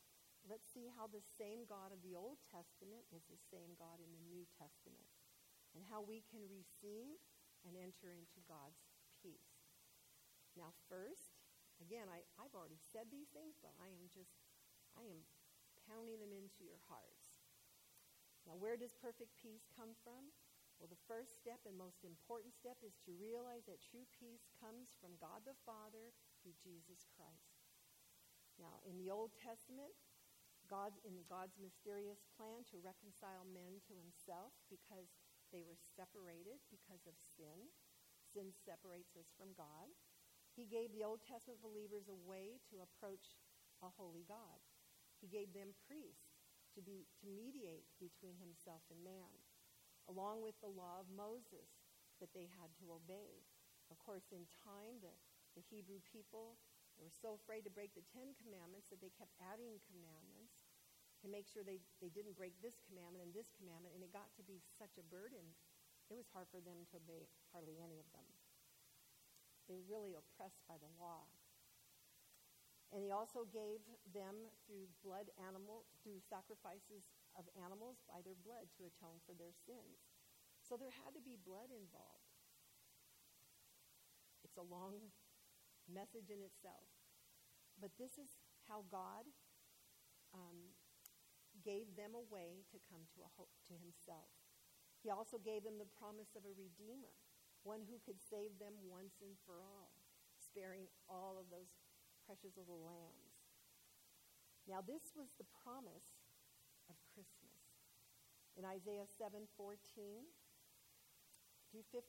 [0.48, 4.10] let's see how the same God of the Old Testament is the same God in
[4.16, 5.12] the New Testament
[5.76, 7.20] and how we can receive
[7.68, 8.82] and enter into God's
[9.22, 9.51] peace.
[10.56, 11.40] Now, first,
[11.80, 14.36] again, I, I've already said these things, but I am just,
[14.94, 15.24] I am
[15.88, 17.40] pounding them into your hearts.
[18.44, 20.34] Now, where does perfect peace come from?
[20.82, 24.98] Well, the first step and most important step is to realize that true peace comes
[24.98, 26.10] from God the Father
[26.42, 27.62] through Jesus Christ.
[28.58, 29.94] Now, in the Old Testament,
[30.66, 35.14] God, in God's mysterious plan to reconcile men to himself because
[35.54, 37.70] they were separated because of sin,
[38.34, 39.92] sin separates us from God.
[40.52, 43.40] He gave the Old Testament believers a way to approach
[43.80, 44.60] a holy God.
[45.24, 46.44] He gave them priests
[46.76, 49.32] to, be, to mediate between himself and man,
[50.12, 51.88] along with the law of Moses
[52.20, 53.48] that they had to obey.
[53.90, 55.12] Of course, in time, the,
[55.56, 56.60] the Hebrew people
[57.00, 60.70] were so afraid to break the Ten Commandments that they kept adding commandments
[61.22, 64.34] to make sure they, they didn't break this commandment and this commandment, and it got
[64.38, 65.54] to be such a burden,
[66.10, 68.26] it was hard for them to obey hardly any of them.
[69.68, 71.30] They were really oppressed by the law.
[72.92, 73.80] And he also gave
[74.12, 77.08] them through blood animal, through sacrifices
[77.40, 80.12] of animals by their blood to atone for their sins.
[80.60, 82.32] So there had to be blood involved.
[84.44, 85.12] It's a long
[85.88, 86.92] message in itself.
[87.80, 88.36] But this is
[88.68, 89.24] how God
[90.36, 90.76] um,
[91.64, 94.32] gave them a way to come to, a ho- to himself.
[95.00, 97.16] He also gave them the promise of a redeemer,
[97.64, 99.94] one who could save them once and for all,
[100.38, 101.70] sparing all of those
[102.26, 103.38] precious little lambs.
[104.70, 106.22] Now, this was the promise
[106.90, 107.58] of Christmas.
[108.58, 109.78] In Isaiah 7 14
[111.72, 112.04] through 15,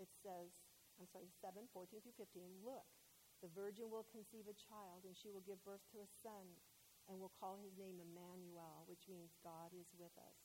[0.00, 0.48] it says,
[0.96, 2.88] I'm sorry, 7 14 through 15, look,
[3.44, 6.48] the virgin will conceive a child, and she will give birth to a son,
[7.06, 10.40] and will call his name Emmanuel, which means God is with us.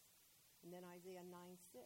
[0.62, 1.34] And then Isaiah 9
[1.74, 1.82] 6,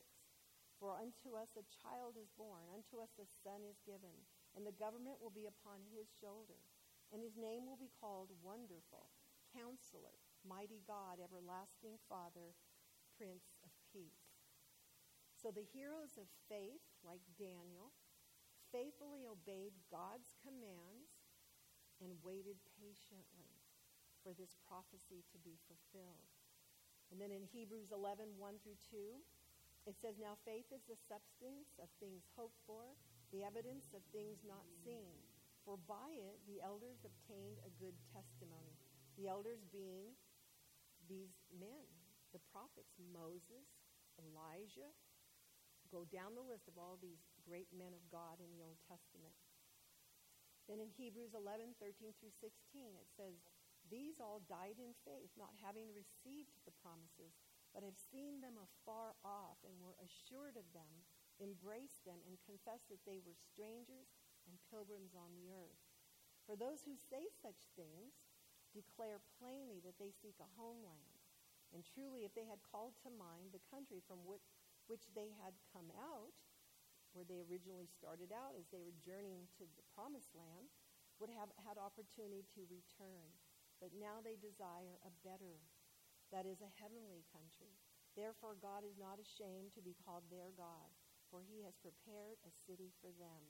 [0.85, 4.13] for unto us a child is born, unto us a son is given
[4.53, 6.61] and the government will be upon his shoulder.
[7.09, 9.09] And his name will be called Wonderful,
[9.49, 10.13] Counselor,
[10.45, 12.53] Mighty God, Everlasting Father,
[13.17, 14.45] Prince of Peace.
[15.33, 17.89] So the heroes of faith, like Daniel,
[18.69, 21.17] faithfully obeyed God's commands
[21.97, 23.57] and waited patiently
[24.21, 26.29] for this prophecy to be fulfilled.
[27.09, 29.17] And then in Hebrews 11, 1 through 2,
[29.85, 32.97] it says, Now faith is the substance of things hoped for,
[33.29, 35.13] the evidence of things not seen.
[35.65, 38.77] For by it the elders obtained a good testimony.
[39.17, 40.17] The elders being
[41.05, 41.85] these men,
[42.33, 43.69] the prophets, Moses,
[44.17, 44.93] Elijah.
[45.93, 49.37] Go down the list of all these great men of God in the Old Testament.
[50.65, 53.37] Then in Hebrews 11, 13 through 16, it says,
[53.93, 57.37] These all died in faith, not having received the promises,
[57.75, 61.03] but have seen them afar off and were assured of them,
[61.43, 64.15] embraced them, and confessed that they were strangers
[64.47, 65.83] and pilgrims on the earth.
[66.47, 68.15] For those who say such things
[68.71, 71.19] declare plainly that they seek a homeland.
[71.75, 74.47] And truly, if they had called to mind the country from which,
[74.87, 76.31] which they had come out,
[77.11, 80.71] where they originally started out as they were journeying to the promised land,
[81.19, 83.35] would have had opportunity to return.
[83.79, 85.59] But now they desire a better,
[86.33, 87.75] that is, a heavenly country.
[88.15, 90.89] Therefore, God is not ashamed to be called their God,
[91.27, 93.43] for he has prepared a city for them.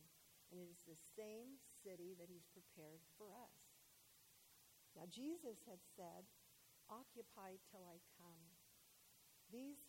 [0.49, 3.61] And it is the same city that he's prepared for us.
[4.93, 6.25] Now, Jesus had said,
[6.87, 8.45] Occupy till I come.
[9.49, 9.81] These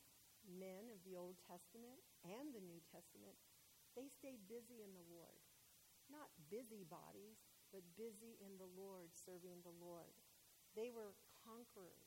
[0.48, 3.36] men of the Old Testament and the New Testament
[3.96, 5.40] they stayed busy in the Lord.
[6.12, 7.40] Not busybodies,
[7.72, 10.12] but busy in the Lord, serving the Lord.
[10.76, 12.05] They were conquerors.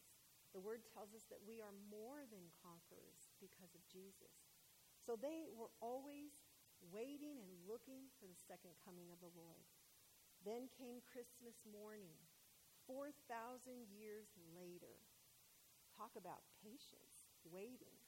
[0.53, 4.49] The word tells us that we are more than conquerors because of Jesus.
[5.05, 6.41] So they were always
[6.89, 9.67] waiting and looking for the second coming of the Lord.
[10.41, 12.17] Then came Christmas morning,
[12.88, 15.03] 4,000 years later.
[15.93, 17.99] Talk about patience, waiting.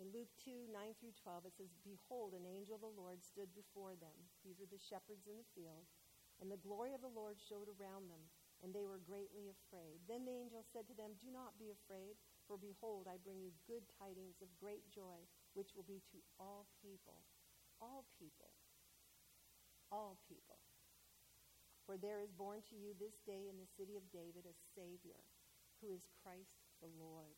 [0.00, 3.50] In Luke 2, 9 through 12, it says, Behold, an angel of the Lord stood
[3.52, 4.14] before them.
[4.46, 5.90] These are the shepherds in the field.
[6.38, 8.30] And the glory of the Lord showed around them,
[8.62, 10.02] and they were greatly afraid.
[10.08, 13.52] Then the angel said to them, Do not be afraid, for behold, I bring you
[13.66, 17.26] good tidings of great joy, which will be to all people.
[17.80, 18.54] All people.
[19.90, 20.58] All people.
[21.86, 25.24] For there is born to you this day in the city of David a Savior,
[25.80, 27.36] who is Christ the Lord.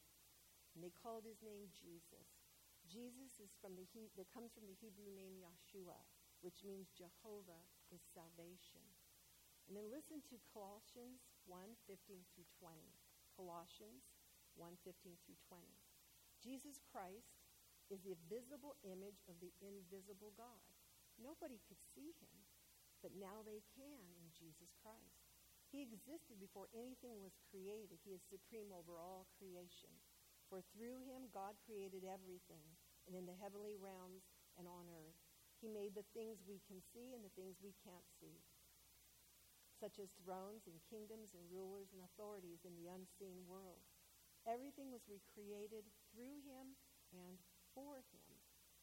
[0.74, 2.26] And they called his name Jesus.
[2.86, 6.06] Jesus is from the he- that comes from the Hebrew name Yeshua,
[6.40, 8.99] which means Jehovah is salvation.
[9.70, 12.74] And then listen to Colossians 1, 15 through 20.
[13.38, 14.02] Colossians
[14.58, 15.62] 1, 15 through 20.
[16.42, 17.38] Jesus Christ
[17.86, 20.74] is the visible image of the invisible God.
[21.22, 22.34] Nobody could see him,
[22.98, 25.30] but now they can in Jesus Christ.
[25.70, 28.02] He existed before anything was created.
[28.02, 29.94] He is supreme over all creation.
[30.50, 32.74] For through him God created everything,
[33.06, 34.26] and in the heavenly realms
[34.58, 35.18] and on earth.
[35.62, 38.42] He made the things we can see and the things we can't see,
[39.80, 43.80] such as thrones and kingdoms and rulers and authorities in the unseen world.
[44.44, 46.76] Everything was recreated through him
[47.16, 47.40] and
[47.72, 48.28] for him.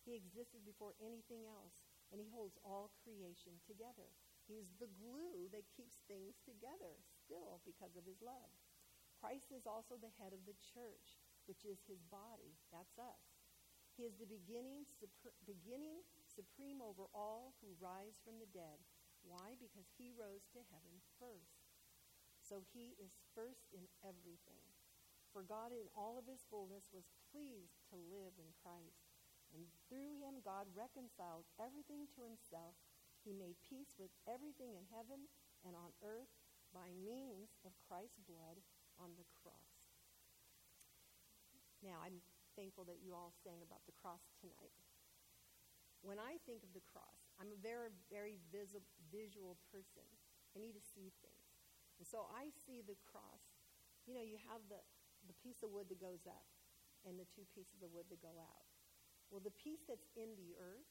[0.01, 4.09] He existed before anything else, and he holds all creation together.
[4.49, 8.49] He's the glue that keeps things together still because of his love.
[9.21, 12.59] Christ is also the head of the church which is his body.
[12.69, 13.23] That's us.
[13.95, 18.77] He is the beginning, super, beginning supreme over all who rise from the dead.
[19.27, 19.59] Why?
[19.59, 21.67] Because he rose to heaven first.
[22.39, 24.63] So he is first in everything.
[25.35, 29.11] For God in all of his fullness was pleased to live in Christ.
[29.51, 32.79] And through him God reconciled everything to himself.
[33.27, 35.27] He made peace with everything in heaven
[35.67, 36.31] and on earth
[36.71, 38.63] by means of Christ's blood
[38.95, 39.77] on the cross.
[41.83, 42.23] Now, I'm
[42.55, 44.73] thankful that you all sang about the cross tonight.
[46.01, 50.05] When I think of the cross, I'm a very, very visi- visual person.
[50.53, 51.47] I need to see things.
[52.01, 53.45] And so I see the cross.
[54.09, 54.81] You know, you have the,
[55.29, 56.45] the piece of wood that goes up
[57.05, 58.65] and the two pieces of wood that go out.
[59.29, 60.89] Well, the piece that's in the earth,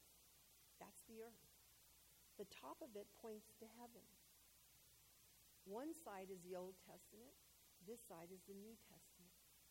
[0.79, 1.51] that's the earth.
[2.39, 4.05] The top of it points to heaven.
[5.65, 7.35] One side is the Old Testament,
[7.83, 9.17] this side is the New Testament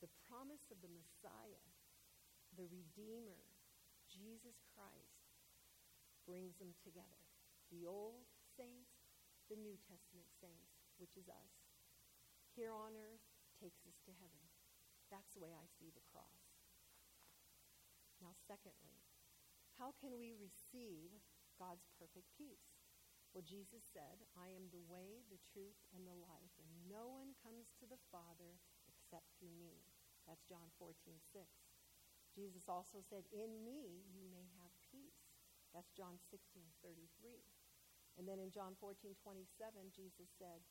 [0.00, 1.64] the promise of the Messiah,
[2.56, 3.40] the Redeemer,
[4.08, 5.15] Jesus Christ,
[6.26, 7.22] brings them together.
[7.70, 8.26] The Old
[8.58, 9.06] Saints,
[9.46, 11.54] the New Testament saints, which is us.
[12.52, 13.24] Here on earth
[13.62, 14.44] takes us to heaven.
[15.08, 16.50] That's the way I see the cross.
[18.18, 19.06] Now, secondly,
[19.78, 21.14] how can we receive
[21.60, 22.82] God's perfect peace?
[23.36, 27.36] Well, Jesus said, I am the way, the truth, and the life, and no one
[27.44, 28.56] comes to the Father
[28.88, 29.84] except through me.
[30.24, 31.44] That's John 14, 6.
[32.32, 34.85] Jesus also said, In me you may have.
[35.76, 37.36] That's John 16, 33.
[38.16, 39.44] And then in John 14, 27,
[39.92, 40.64] Jesus said,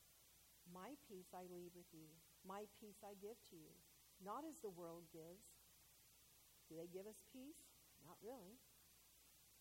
[0.66, 2.10] My peace I leave with you.
[2.42, 3.70] My peace I give to you.
[4.18, 5.46] Not as the world gives.
[6.66, 7.70] Do they give us peace?
[8.02, 8.58] Not really.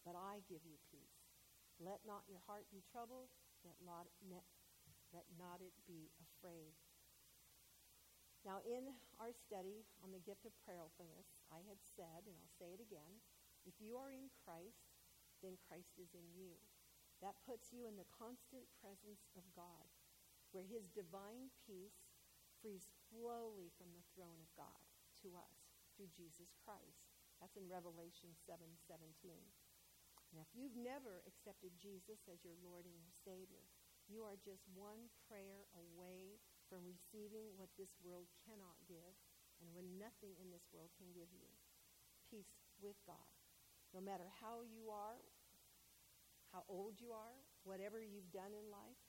[0.01, 1.29] But I give you peace.
[1.77, 3.29] Let not your heart be troubled.
[3.61, 4.09] Let not,
[5.13, 6.73] let not it be afraid.
[8.41, 8.89] Now, in
[9.21, 13.21] our study on the gift of prayerfulness, I had said, and I'll say it again,
[13.65, 14.94] if you are in Christ,
[15.43, 16.55] then Christ is in you.
[17.23, 19.87] That puts you in the constant presence of God,
[20.51, 22.11] where his divine peace
[22.59, 24.83] frees slowly from the throne of God
[25.23, 25.57] to us
[25.95, 27.07] through Jesus Christ.
[27.39, 29.07] That's in Revelation 7 17.
[30.33, 33.63] Now, if you've never accepted Jesus as your Lord and your Savior,
[34.11, 39.15] you are just one prayer away from receiving what this world cannot give
[39.61, 41.47] and when nothing in this world can give you
[42.27, 43.34] peace with God.
[43.95, 45.23] No matter how you are,
[46.51, 48.99] how old you are, whatever you've done in life,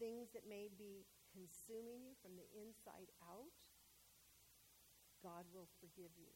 [0.00, 3.52] things that may be consuming you from the inside out,
[5.20, 6.32] God will forgive you.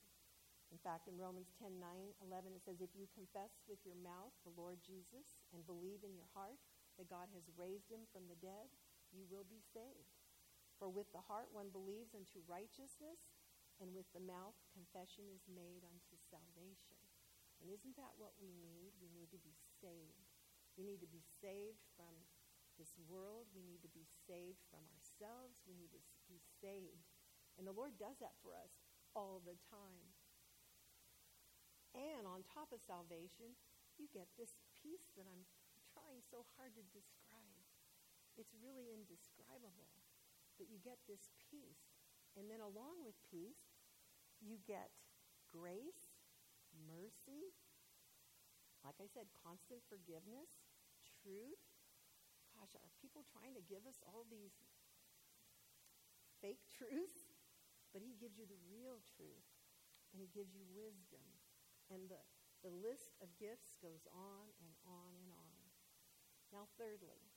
[0.69, 4.37] In fact, in Romans 10 9, 11, it says, If you confess with your mouth
[4.45, 6.61] the Lord Jesus and believe in your heart
[7.01, 8.69] that God has raised him from the dead,
[9.09, 10.13] you will be saved.
[10.77, 13.33] For with the heart one believes unto righteousness,
[13.81, 16.98] and with the mouth confession is made unto salvation.
[17.63, 18.95] And isn't that what we need?
[19.03, 20.31] We need to be saved.
[20.79, 22.15] We need to be saved from
[22.79, 23.51] this world.
[23.51, 25.59] We need to be saved from ourselves.
[25.67, 27.11] We need to be saved.
[27.59, 28.71] And the Lord does that for us
[29.19, 30.15] all the time.
[31.99, 33.59] And on top of salvation,
[33.99, 35.43] you get this peace that I'm
[35.91, 37.67] trying so hard to describe.
[38.39, 39.91] It's really indescribable.
[40.55, 41.91] But you get this peace.
[42.39, 43.75] And then along with peace,
[44.39, 44.95] you get
[45.51, 46.08] grace,
[46.87, 47.51] mercy,
[48.87, 50.49] like I said, constant forgiveness,
[51.23, 51.61] truth.
[52.55, 54.55] Gosh, are people trying to give us all these
[56.39, 57.35] fake truths?
[57.91, 59.49] But he gives you the real truth,
[60.13, 61.25] and he gives you wisdom.
[61.89, 62.21] And the,
[62.61, 65.61] the list of gifts goes on and on and on.
[66.53, 67.33] Now, thirdly,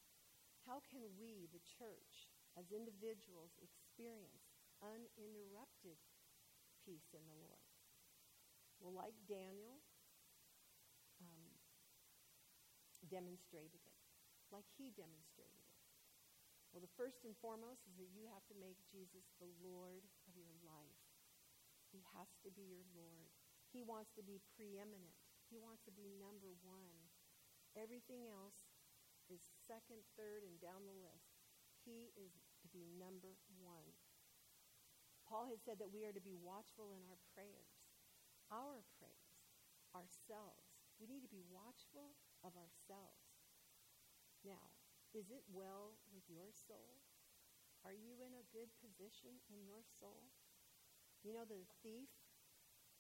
[0.68, 2.28] how can we, the church,
[2.60, 4.52] as individuals, experience
[4.84, 6.00] uninterrupted
[6.84, 7.71] peace in the Lord?
[8.82, 9.78] Well, like Daniel
[11.22, 11.54] um,
[13.06, 13.98] demonstrated it,
[14.50, 15.78] like he demonstrated it.
[16.74, 20.34] Well, the first and foremost is that you have to make Jesus the Lord of
[20.34, 21.04] your life.
[21.94, 23.30] He has to be your Lord.
[23.70, 25.14] He wants to be preeminent.
[25.52, 27.12] He wants to be number one.
[27.76, 28.72] Everything else
[29.28, 31.36] is second, third, and down the list.
[31.84, 32.32] He is
[32.64, 33.92] to be number one.
[35.28, 37.81] Paul had said that we are to be watchful in our prayers,
[38.52, 39.40] our prayers,
[39.96, 40.76] ourselves.
[41.00, 43.40] We need to be watchful of ourselves.
[44.44, 44.76] Now,
[45.16, 47.02] is it well with your soul?
[47.82, 50.30] Are you in a good position in your soul?
[51.26, 52.12] You know, the thief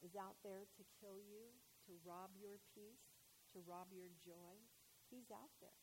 [0.01, 1.53] is out there to kill you,
[1.85, 3.13] to rob your peace,
[3.53, 4.57] to rob your joy.
[5.11, 5.77] He's out there.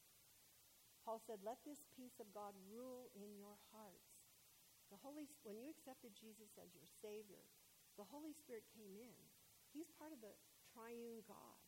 [1.04, 4.18] Paul said, Let this peace of God rule in your hearts.
[4.90, 7.44] The Holy, when you accepted Jesus as your Savior,
[8.00, 9.27] the Holy Spirit came in.
[9.78, 10.34] He's part of the
[10.74, 11.62] triune God.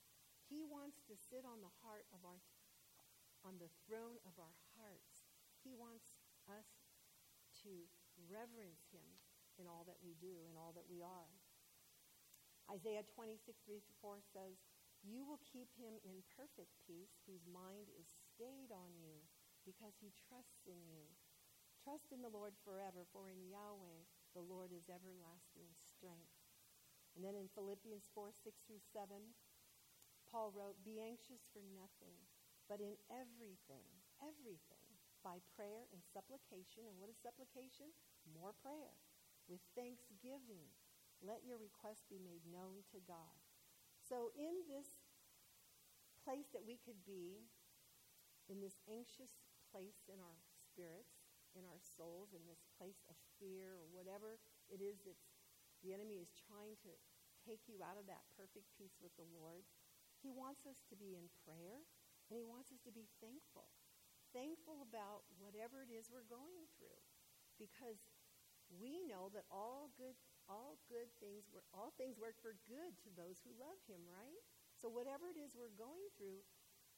[0.51, 2.43] He wants to sit on the heart of our,
[3.47, 5.31] on the throne of our hearts.
[5.63, 6.11] He wants
[6.51, 6.67] us
[7.63, 7.87] to
[8.27, 9.07] reverence Him
[9.63, 11.31] in all that we do and all that we are.
[12.67, 14.59] Isaiah 26, 3 4 says,
[15.07, 19.27] You will keep him in perfect peace whose mind is stayed on you
[19.67, 21.11] because he trusts in you.
[21.83, 24.07] Trust in the Lord forever, for in Yahweh
[24.39, 26.30] the Lord is everlasting strength.
[27.15, 29.35] And then in Philippians 4 6 through 7,
[30.31, 32.15] Paul wrote, Be anxious for nothing,
[32.71, 33.91] but in everything,
[34.23, 34.87] everything,
[35.27, 36.87] by prayer and supplication.
[36.87, 37.91] And what is supplication?
[38.31, 38.95] More prayer.
[39.51, 40.71] With thanksgiving,
[41.21, 43.37] let your request be made known to God.
[43.99, 45.03] So, in this
[46.23, 47.51] place that we could be,
[48.49, 49.31] in this anxious
[49.69, 54.39] place in our spirits, in our souls, in this place of fear or whatever
[54.71, 55.19] it is that
[55.81, 56.93] the enemy is trying to
[57.45, 59.65] take you out of that perfect peace with the Lord.
[60.21, 61.85] He wants us to be in prayer
[62.29, 63.73] and he wants us to be thankful.
[64.31, 67.01] Thankful about whatever it is we're going through.
[67.57, 67.99] Because
[68.71, 70.15] we know that all good
[70.47, 74.43] all good things work all things work for good to those who love him, right?
[74.79, 76.41] So whatever it is we're going through,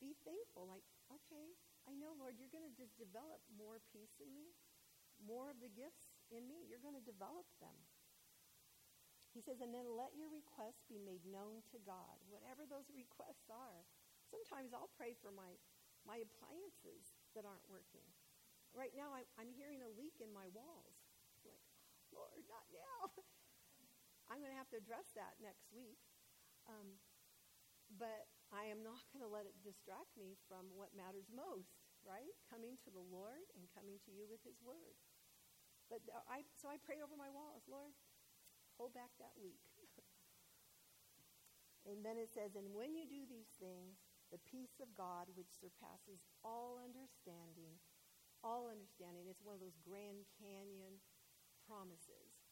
[0.00, 0.70] be thankful.
[0.70, 1.54] Like, okay,
[1.86, 4.54] I know, Lord, you're going to just develop more peace in me,
[5.18, 6.62] more of the gifts in me.
[6.66, 7.74] You're going to develop them.
[9.32, 13.48] He says, and then let your requests be made known to God, whatever those requests
[13.48, 13.88] are.
[14.28, 15.56] Sometimes I'll pray for my
[16.02, 18.02] my appliances that aren't working.
[18.74, 20.98] Right now, I, I'm hearing a leak in my walls.
[21.38, 21.62] I'm like,
[22.10, 23.14] Lord, not now.
[24.30, 26.00] I'm going to have to address that next week.
[26.66, 26.98] Um,
[27.94, 32.32] but I am not going to let it distract me from what matters most, right?
[32.48, 34.96] Coming to the Lord and coming to you with His Word.
[35.92, 37.92] But I, so I prayed over my walls, Lord,
[38.76, 39.60] hold back that leak.
[41.88, 43.98] and then it says, and when you do these things,
[44.32, 47.76] the peace of God, which surpasses all understanding,
[48.40, 51.04] all understanding, it's one of those Grand Canyon
[51.68, 52.48] promises.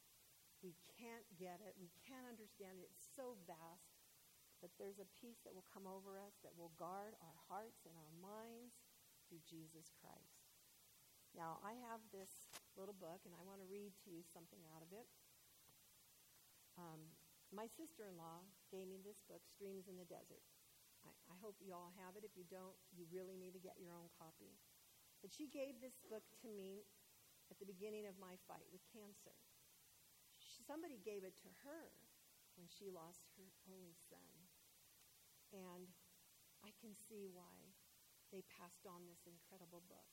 [0.61, 1.73] We can't get it.
[1.81, 2.93] We can't understand it.
[2.93, 3.97] It's so vast.
[4.61, 7.97] But there's a peace that will come over us that will guard our hearts and
[7.97, 8.77] our minds
[9.25, 10.45] through Jesus Christ.
[11.33, 14.85] Now, I have this little book, and I want to read to you something out
[14.85, 15.09] of it.
[16.79, 17.01] Um,
[17.51, 20.43] my sister in law gave me this book, Streams in the Desert.
[21.03, 22.23] I, I hope you all have it.
[22.23, 24.55] If you don't, you really need to get your own copy.
[25.19, 26.87] But she gave this book to me
[27.51, 29.35] at the beginning of my fight with cancer.
[30.39, 31.91] She, somebody gave it to her
[32.55, 34.31] when she lost her only son.
[35.51, 35.91] And
[36.63, 37.75] I can see why
[38.31, 40.07] they passed on this incredible book.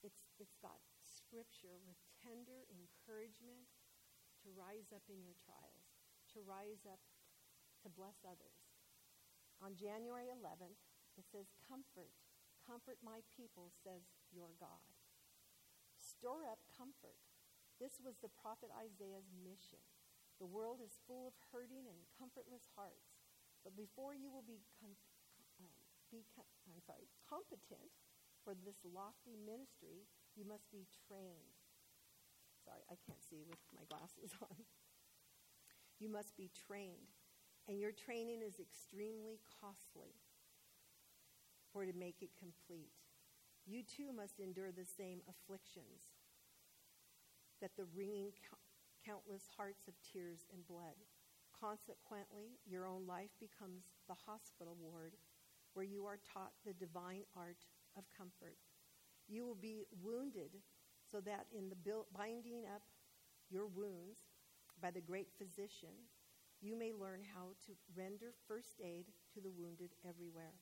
[0.00, 3.68] It's, it's got scripture with tender encouragement
[4.44, 5.88] to rise up in your trials,
[6.36, 7.00] to rise up
[7.80, 8.60] to bless others.
[9.64, 10.76] On January 11th,
[11.16, 12.12] it says, Comfort,
[12.60, 14.84] comfort my people, says your God.
[15.96, 17.16] Store up comfort.
[17.80, 19.80] This was the prophet Isaiah's mission.
[20.36, 23.16] The world is full of hurting and comfortless hearts.
[23.62, 25.00] But before you will be, com-
[25.62, 25.72] um,
[26.12, 27.94] be com- I'm sorry, competent
[28.44, 30.04] for this lofty ministry,
[30.36, 31.53] you must be trained.
[32.64, 34.64] Sorry, I can't see with my glasses on.
[36.00, 37.12] You must be trained.
[37.68, 40.20] And your training is extremely costly
[41.72, 42.92] for to make it complete.
[43.64, 46.12] You too must endure the same afflictions
[47.60, 48.32] that the wringing
[49.04, 51.00] countless hearts of tears and blood.
[51.58, 55.14] Consequently, your own life becomes the hospital ward
[55.72, 57.64] where you are taught the divine art
[57.96, 58.56] of comfort.
[59.26, 60.60] You will be wounded
[61.14, 61.78] so that in the
[62.10, 62.82] binding up
[63.46, 64.18] your wounds
[64.82, 66.10] by the great physician,
[66.58, 70.58] you may learn how to render first aid to the wounded everywhere.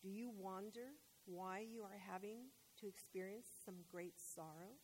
[0.00, 0.96] Do you wonder
[1.28, 2.48] why you are having
[2.80, 4.80] to experience some great sorrow?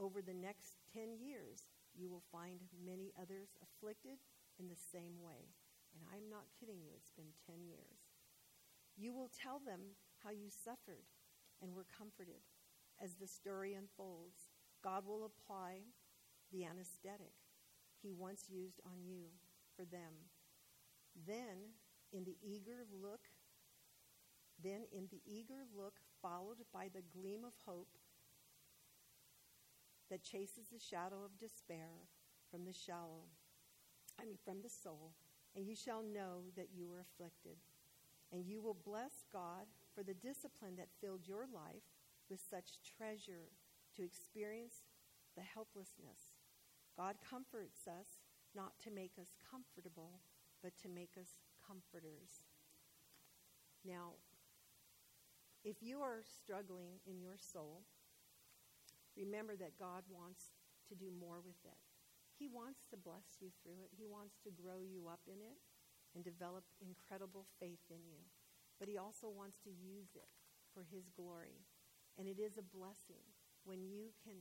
[0.00, 4.16] Over the next 10 years, you will find many others afflicted
[4.56, 5.52] in the same way.
[5.92, 8.00] And I'm not kidding you, it's been 10 years.
[8.96, 9.92] You will tell them
[10.24, 11.04] how you suffered
[11.60, 12.40] and were comforted.
[13.02, 14.50] As the story unfolds,
[14.82, 15.80] God will apply
[16.52, 17.34] the anesthetic
[18.02, 19.24] he once used on you
[19.76, 20.30] for them.
[21.26, 21.74] Then,
[22.12, 23.20] in the eager look,
[24.62, 27.98] then in the eager look followed by the gleam of hope
[30.10, 32.08] that chases the shadow of despair
[32.50, 33.28] from the shallow,
[34.20, 35.12] I mean from the soul,
[35.54, 37.58] and you shall know that you were afflicted.
[38.32, 41.82] And you will bless God for the discipline that filled your life
[42.30, 43.52] with such treasure
[43.96, 44.84] to experience
[45.36, 46.36] the helplessness.
[46.96, 48.20] God comforts us
[48.54, 50.20] not to make us comfortable,
[50.62, 52.48] but to make us comforters.
[53.84, 54.18] Now,
[55.64, 57.82] if you are struggling in your soul,
[59.16, 60.54] remember that God wants
[60.88, 61.78] to do more with it.
[62.38, 65.58] He wants to bless you through it, He wants to grow you up in it
[66.14, 68.22] and develop incredible faith in you.
[68.78, 70.30] But He also wants to use it
[70.72, 71.66] for His glory.
[72.18, 73.22] And it is a blessing
[73.62, 74.34] when you can,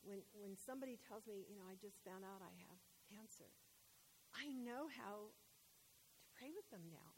[0.00, 2.80] when, when somebody tells me, you know, I just found out I have
[3.12, 3.52] cancer,
[4.32, 7.12] I know how to pray with them now.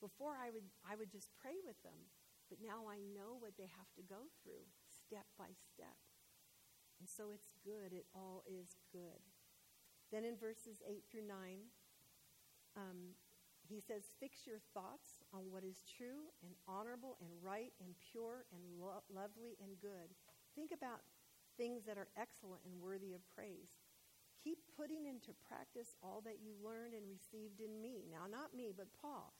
[0.00, 2.08] Before I would, I would just pray with them,
[2.48, 5.98] but now I know what they have to go through step by step.
[7.02, 7.92] And so it's good.
[7.92, 9.22] It all is good.
[10.10, 11.36] Then in verses 8 through 9,
[12.76, 13.18] um,
[13.66, 18.44] he says, Fix your thoughts on what is true and honorable and right and pure
[18.52, 20.14] and lo- lovely and good.
[20.54, 21.04] Think about
[21.56, 23.82] things that are excellent and worthy of praise.
[24.42, 28.06] Keep putting into practice all that you learned and received in me.
[28.06, 29.34] Now, not me, but Paul.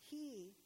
[0.00, 0.56] He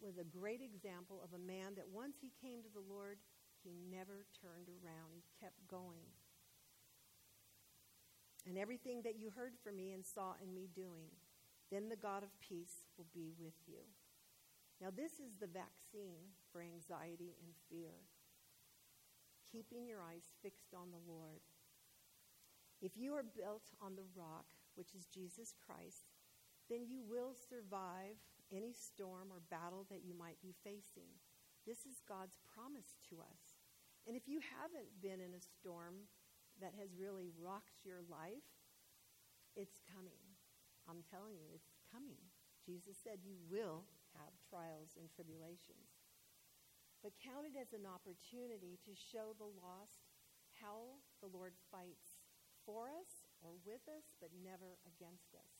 [0.00, 3.18] was a great example of a man that once he came to the Lord,
[3.62, 5.14] he never turned around.
[5.14, 6.10] He kept going.
[8.46, 11.10] And everything that you heard from me and saw in me doing,
[11.70, 13.84] then the God of peace will be with you.
[14.80, 18.06] Now, this is the vaccine for anxiety and fear.
[19.50, 21.40] Keeping your eyes fixed on the Lord.
[22.80, 24.46] If you are built on the rock,
[24.76, 26.14] which is Jesus Christ,
[26.70, 28.20] then you will survive
[28.52, 31.10] any storm or battle that you might be facing.
[31.66, 33.58] This is God's promise to us.
[34.06, 36.08] And if you haven't been in a storm
[36.62, 38.46] that has really rocked your life,
[39.56, 40.27] it's coming.
[40.88, 42.18] I'm telling you, it's coming.
[42.64, 43.84] Jesus said you will
[44.16, 46.00] have trials and tribulations.
[47.04, 50.08] But count it as an opportunity to show the lost
[50.58, 52.18] how the Lord fights
[52.66, 55.54] for us or with us, but never against us.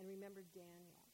[0.00, 1.06] And remember Daniel.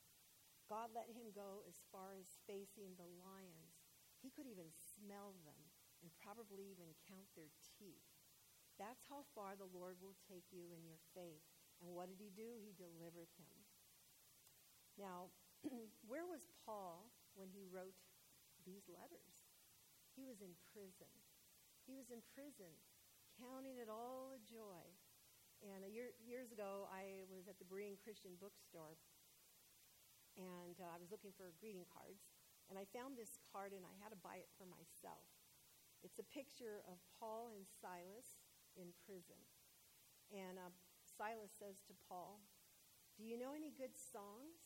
[0.71, 3.89] God let him go as far as facing the lions
[4.21, 5.62] he could even smell them
[6.03, 8.11] and probably even count their teeth.
[8.79, 11.57] That's how far the Lord will take you in your faith.
[11.83, 12.59] And what did he do?
[12.59, 13.55] He delivered him.
[14.99, 15.31] Now,
[16.11, 17.95] where was Paul when he wrote
[18.66, 19.47] these letters?
[20.18, 21.11] He was in prison.
[21.87, 22.74] He was in prison,
[23.39, 24.83] counting it all a joy.
[25.62, 28.99] And a year, years ago, I was at the Berean Christian bookstore,
[30.39, 32.31] and uh, I was looking for greeting cards.
[32.70, 35.24] And I found this card and I had to buy it for myself.
[36.05, 38.39] It's a picture of Paul and Silas
[38.76, 39.41] in prison.
[40.31, 40.70] And uh,
[41.19, 42.39] Silas says to Paul,
[43.19, 44.62] Do you know any good songs?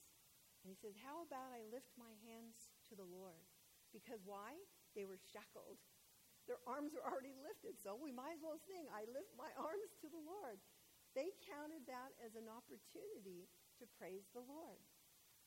[0.61, 3.49] And he says, How about I lift my hands to the Lord?
[3.97, 4.61] Because why?
[4.93, 5.81] They were shackled.
[6.45, 9.97] Their arms were already lifted, so we might as well sing, I lift my arms
[10.05, 10.61] to the Lord.
[11.17, 13.49] They counted that as an opportunity
[13.81, 14.83] to praise the Lord.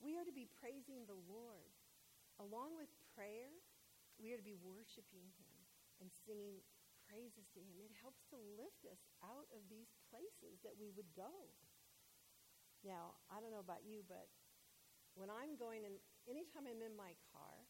[0.01, 1.69] We are to be praising the Lord
[2.39, 3.51] along with prayer,
[4.19, 5.55] we are to be worshiping Him
[5.99, 6.59] and singing
[7.07, 7.79] praises to Him.
[7.79, 11.51] It helps to lift us out of these places that we would go.
[12.87, 14.31] Now, I don't know about you, but
[15.19, 17.67] when I'm going in, anytime I'm in my car,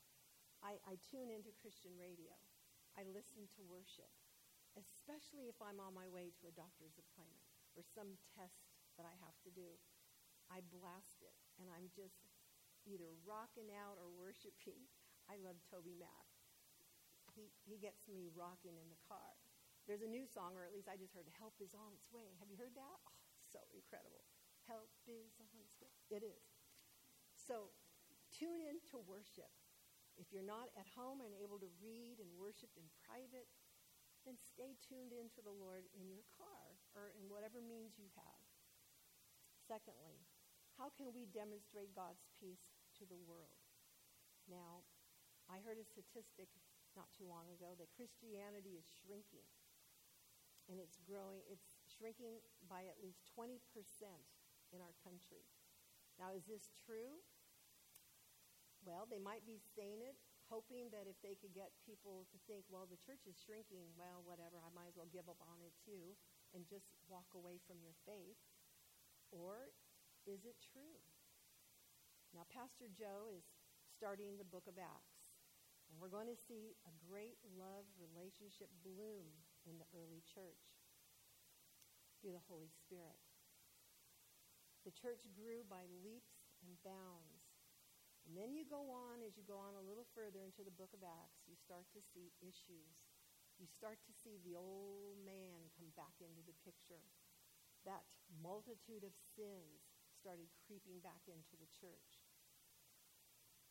[0.62, 2.38] I, I tune into Christian radio.
[2.93, 4.14] I listen to worship,
[4.78, 9.16] especially if I'm on my way to a doctor's appointment or some test that I
[9.26, 9.76] have to do.
[10.48, 12.30] I blast it, and I'm just
[12.86, 14.86] either rocking out or worshiping.
[15.32, 16.28] I love TobyMac.
[17.34, 19.36] He, he gets me rocking in the car.
[19.86, 22.34] There's a new song, or at least I just heard, Help is on its way.
[22.42, 23.00] Have you heard that?
[23.06, 24.26] Oh, so incredible.
[24.66, 25.94] Help is on its way.
[26.10, 26.46] It is.
[27.38, 27.70] So
[28.34, 29.54] tune in to worship.
[30.18, 33.52] If you're not at home and able to read and worship in private,
[34.26, 38.10] then stay tuned in to the Lord in your car or in whatever means you
[38.18, 38.42] have.
[39.70, 40.26] Secondly,
[40.82, 43.60] how can we demonstrate God's peace to the world.
[44.48, 44.88] Now,
[45.52, 46.48] I heard a statistic
[46.96, 49.44] not too long ago that Christianity is shrinking.
[50.66, 53.61] And it's growing, it's shrinking by at least 20%
[54.74, 55.45] in our country.
[56.18, 57.22] Now, is this true?
[58.82, 60.18] Well, they might be saying it,
[60.49, 64.26] hoping that if they could get people to think, well, the church is shrinking, well,
[64.26, 66.18] whatever, I might as well give up on it too
[66.53, 68.38] and just walk away from your faith.
[69.34, 69.74] Or
[70.24, 71.01] is it true?
[72.32, 73.43] Now, Pastor Joe is
[73.91, 75.34] starting the book of Acts,
[75.89, 79.30] and we're going to see a great love relationship bloom
[79.66, 80.66] in the early church
[82.22, 83.20] through the Holy Spirit.
[84.86, 87.45] The church grew by leaps and bounds.
[88.26, 90.93] And then you go on, as you go on a little further into the book
[90.93, 92.97] of Acts, you start to see issues.
[93.57, 97.05] You start to see the old man come back into the picture.
[97.86, 98.05] That
[98.41, 99.86] multitude of sins
[100.18, 102.26] started creeping back into the church.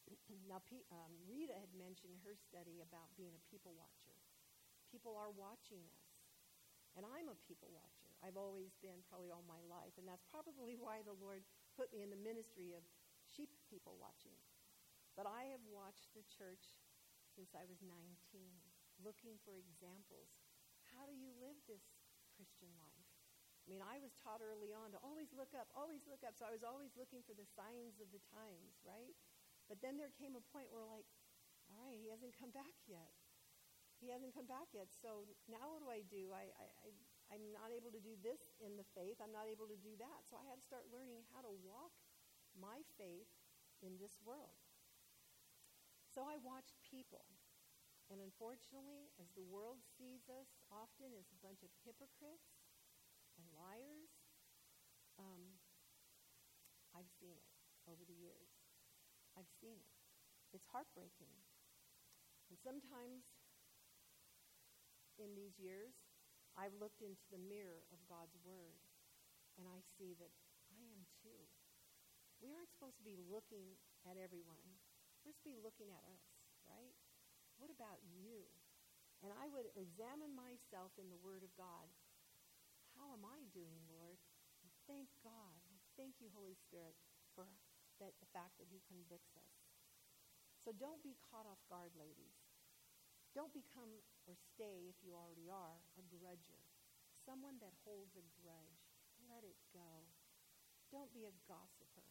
[0.51, 4.04] now, um, Rita had mentioned her study about being a people watcher.
[4.95, 6.07] People are watching us.
[6.95, 8.07] And I'm a people watcher.
[8.23, 9.99] I've always been, probably all my life.
[9.99, 11.43] And that's probably why the Lord
[11.75, 12.87] put me in the ministry of
[13.27, 14.39] sheep people watching.
[15.19, 16.63] But I have watched the church
[17.35, 17.91] since I was 19,
[19.03, 20.31] looking for examples.
[20.95, 21.83] How do you live this
[22.39, 23.11] Christian life?
[23.67, 26.39] I mean, I was taught early on to always look up, always look up.
[26.39, 29.19] So I was always looking for the signs of the times, right?
[29.67, 31.09] But then there came a point where, like,
[31.73, 33.11] all right, he hasn't come back yet.
[34.05, 34.93] He hasn't come back yet.
[34.93, 36.29] So now what do I do?
[36.37, 36.89] I, I, I,
[37.33, 39.17] I'm not able to do this in the faith.
[39.17, 40.29] I'm not able to do that.
[40.29, 41.97] So I had to start learning how to walk
[42.53, 43.33] my faith
[43.81, 44.61] in this world.
[46.05, 47.25] So I watched people.
[48.13, 52.61] And unfortunately, as the world sees us often as a bunch of hypocrites
[53.41, 54.13] and liars,
[55.17, 55.57] um,
[56.93, 57.49] I've seen it
[57.89, 58.53] over the years.
[59.35, 59.97] I've seen it.
[60.53, 61.33] It's heartbreaking.
[62.53, 63.34] And sometimes
[65.19, 65.95] in these years,
[66.55, 68.79] I've looked into the mirror of God's Word
[69.59, 70.31] and I see that
[70.71, 71.43] I am too.
[72.43, 74.63] We aren't supposed to be looking at everyone.
[74.67, 76.23] We're supposed to be looking at us,
[76.67, 76.95] right?
[77.59, 78.45] What about you?
[79.23, 81.89] And I would examine myself in the Word of God.
[82.99, 84.21] How am I doing, Lord?
[84.85, 85.59] Thank God.
[85.97, 86.93] Thank you, Holy Spirit,
[87.33, 87.49] for
[88.03, 89.55] that the fact that he convicts us.
[90.61, 92.37] So don't be caught off guard, ladies.
[93.33, 93.91] Don't become
[94.25, 96.61] or stay, if you already are, a grudger.
[97.25, 98.85] Someone that holds a grudge.
[99.29, 100.05] Let it go.
[100.93, 102.05] Don't be a gossiper.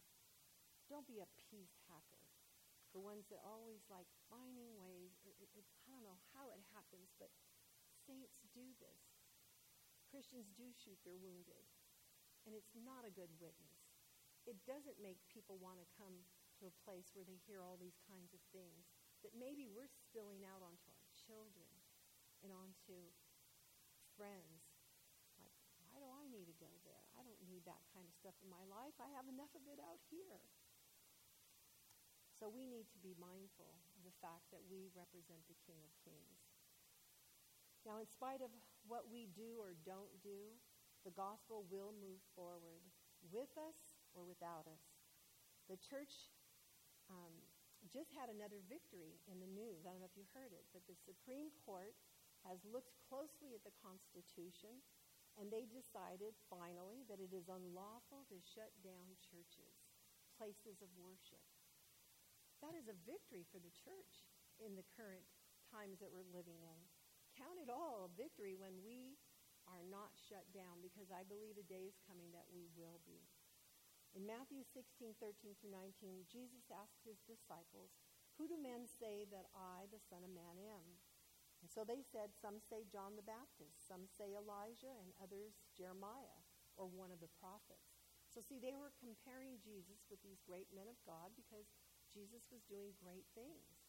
[0.90, 2.26] Don't be a peace hacker.
[2.94, 5.14] The ones that always like finding ways.
[5.26, 7.34] It, it, I don't know how it happens, but
[8.06, 9.04] saints do this.
[10.10, 11.66] Christians do shoot their wounded.
[12.46, 13.82] And it's not a good witness.
[14.46, 16.28] It doesn't make people want to come
[16.60, 18.92] to a place where they hear all these kinds of things
[19.26, 21.73] that maybe we're spilling out onto our children
[22.44, 23.00] and onto
[24.20, 24.62] friends.
[25.40, 27.04] Like, why do I need to go there?
[27.16, 28.94] I don't need that kind of stuff in my life.
[29.00, 30.44] I have enough of it out here.
[32.36, 35.94] So we need to be mindful of the fact that we represent the King of
[36.04, 36.44] Kings.
[37.88, 38.52] Now, in spite of
[38.88, 40.56] what we do or don't do,
[41.04, 42.84] the gospel will move forward
[43.32, 44.84] with us or without us.
[45.68, 46.32] The church
[47.12, 47.32] um,
[47.92, 49.84] just had another victory in the news.
[49.84, 51.96] I don't know if you heard it, but the Supreme Court
[52.48, 54.84] has looked closely at the Constitution
[55.40, 59.90] and they decided finally that it is unlawful to shut down churches,
[60.38, 61.42] places of worship.
[62.62, 64.30] That is a victory for the church
[64.62, 65.26] in the current
[65.68, 66.80] times that we're living in.
[67.34, 69.18] Count it all a victory when we
[69.66, 73.26] are not shut down because I believe a day is coming that we will be.
[74.14, 77.98] In Matthew 16, 13 through 19, Jesus asked his disciples,
[78.38, 81.02] Who do men say that I, the Son of Man, am?
[81.64, 86.44] And so they said, Some say John the Baptist, some say Elijah, and others Jeremiah,
[86.76, 87.96] or one of the prophets.
[88.28, 91.72] So, see, they were comparing Jesus with these great men of God because
[92.12, 93.80] Jesus was doing great things.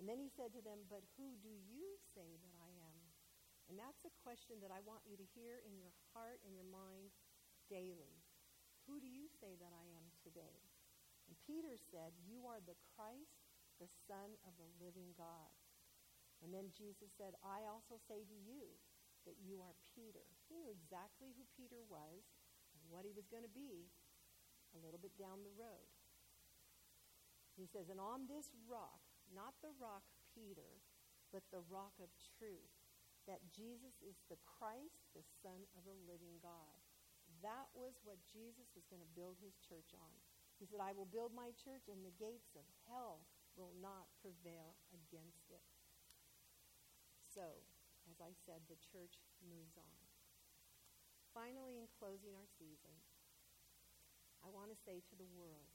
[0.00, 3.04] And then he said to them, But who do you say that I am?
[3.68, 6.64] And that's a question that I want you to hear in your heart and your
[6.64, 7.12] mind
[7.68, 8.24] daily.
[8.88, 10.64] Who do you say that I am today?
[11.28, 13.44] And Peter said, You are the Christ,
[13.76, 15.59] the Son of the living God.
[16.40, 18.72] And then Jesus said, I also say to you
[19.28, 20.24] that you are Peter.
[20.48, 22.24] He knew exactly who Peter was
[22.72, 23.92] and what he was going to be
[24.72, 25.88] a little bit down the road.
[27.58, 30.80] He says, And on this rock, not the rock Peter,
[31.28, 32.72] but the rock of truth,
[33.28, 36.80] that Jesus is the Christ, the Son of the living God.
[37.44, 40.14] That was what Jesus was going to build his church on.
[40.58, 43.24] He said, I will build my church, and the gates of hell
[43.56, 45.64] will not prevail against it.
[47.40, 47.56] So,
[48.04, 49.96] as I said, the church moves on.
[51.32, 52.92] Finally, in closing our season,
[54.44, 55.72] I want to say to the world,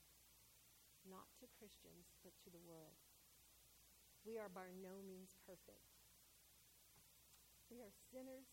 [1.10, 3.02] not to Christians, but to the world,
[4.22, 5.90] we are by no means perfect.
[7.74, 8.46] We are sinners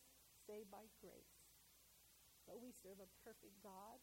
[0.48, 1.36] saved by grace.
[2.48, 4.00] But we serve a perfect God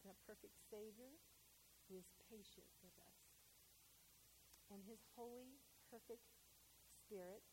[0.00, 1.12] and a perfect Savior
[1.92, 3.20] who is patient with us.
[4.72, 5.60] And his holy,
[5.92, 6.24] perfect
[6.88, 7.44] Spirit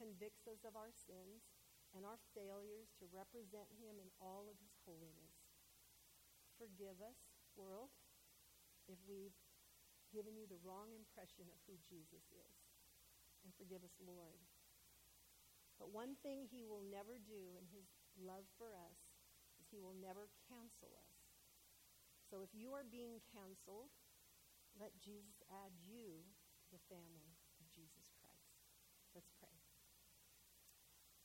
[0.00, 1.44] convicts us of our sins
[1.92, 5.36] and our failures to represent him in all of his holiness.
[6.56, 7.20] Forgive us,
[7.52, 7.92] world,
[8.88, 9.36] if we've
[10.08, 12.56] given you the wrong impression of who Jesus is.
[13.44, 14.40] And forgive us, Lord.
[15.76, 19.00] But one thing he will never do in his love for us
[19.56, 21.20] is he will never cancel us.
[22.28, 23.92] So if you are being canceled,
[24.76, 28.60] let Jesus add you to the family of Jesus Christ.
[29.16, 29.56] Let's pray.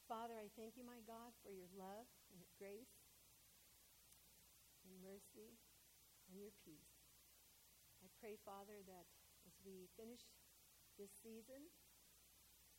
[0.06, 2.94] Father, I thank you, my God, for your love and your grace
[4.86, 5.58] and mercy
[6.30, 7.10] and your peace.
[8.06, 9.10] I pray, Father, that
[9.50, 10.22] as we finish
[11.02, 11.74] this season,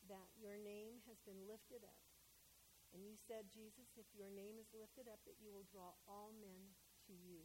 [0.07, 1.99] that your name has been lifted up.
[2.95, 6.31] And you said, Jesus, if your name is lifted up, that you will draw all
[6.31, 6.79] men
[7.11, 7.43] to you.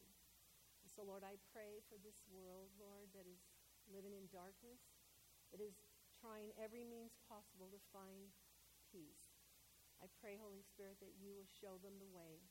[0.83, 3.43] And so, Lord, I pray for this world, Lord, that is
[3.91, 4.95] living in darkness,
[5.51, 5.83] that is
[6.15, 8.31] trying every means possible to find
[8.95, 9.22] peace.
[10.03, 12.43] I pray, Holy Spirit, that you will show them the way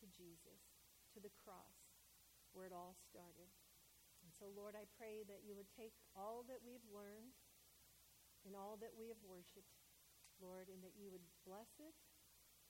[0.00, 0.64] to Jesus,
[1.12, 1.76] to the cross,
[2.56, 3.52] where it all started.
[4.24, 7.36] And so, Lord, I pray that you would take all that we've learned
[8.48, 9.76] and all that we have worshiped,
[10.40, 11.92] Lord, and that you would bless it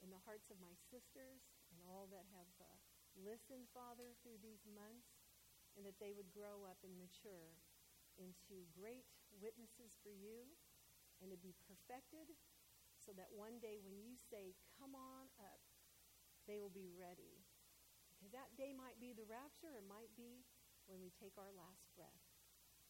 [0.03, 2.79] in the hearts of my sisters and all that have uh,
[3.15, 5.07] listened, Father, through these months,
[5.79, 7.55] and that they would grow up and mature
[8.19, 9.07] into great
[9.39, 10.51] witnesses for you
[11.23, 12.27] and to be perfected
[13.01, 15.65] so that one day when you say, come on up,
[16.45, 17.41] they will be ready.
[18.13, 20.45] Because that day might be the rapture, or might be
[20.85, 22.25] when we take our last breath.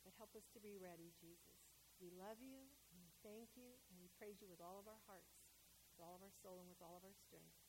[0.03, 1.61] But help us to be ready, Jesus.
[2.01, 5.03] We love you, and we thank you, and we praise you with all of our
[5.05, 5.45] hearts,
[5.95, 7.61] with all of our soul, and with all of our strength.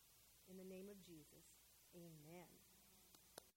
[0.49, 1.45] In the name of Jesus,
[1.93, 2.60] amen.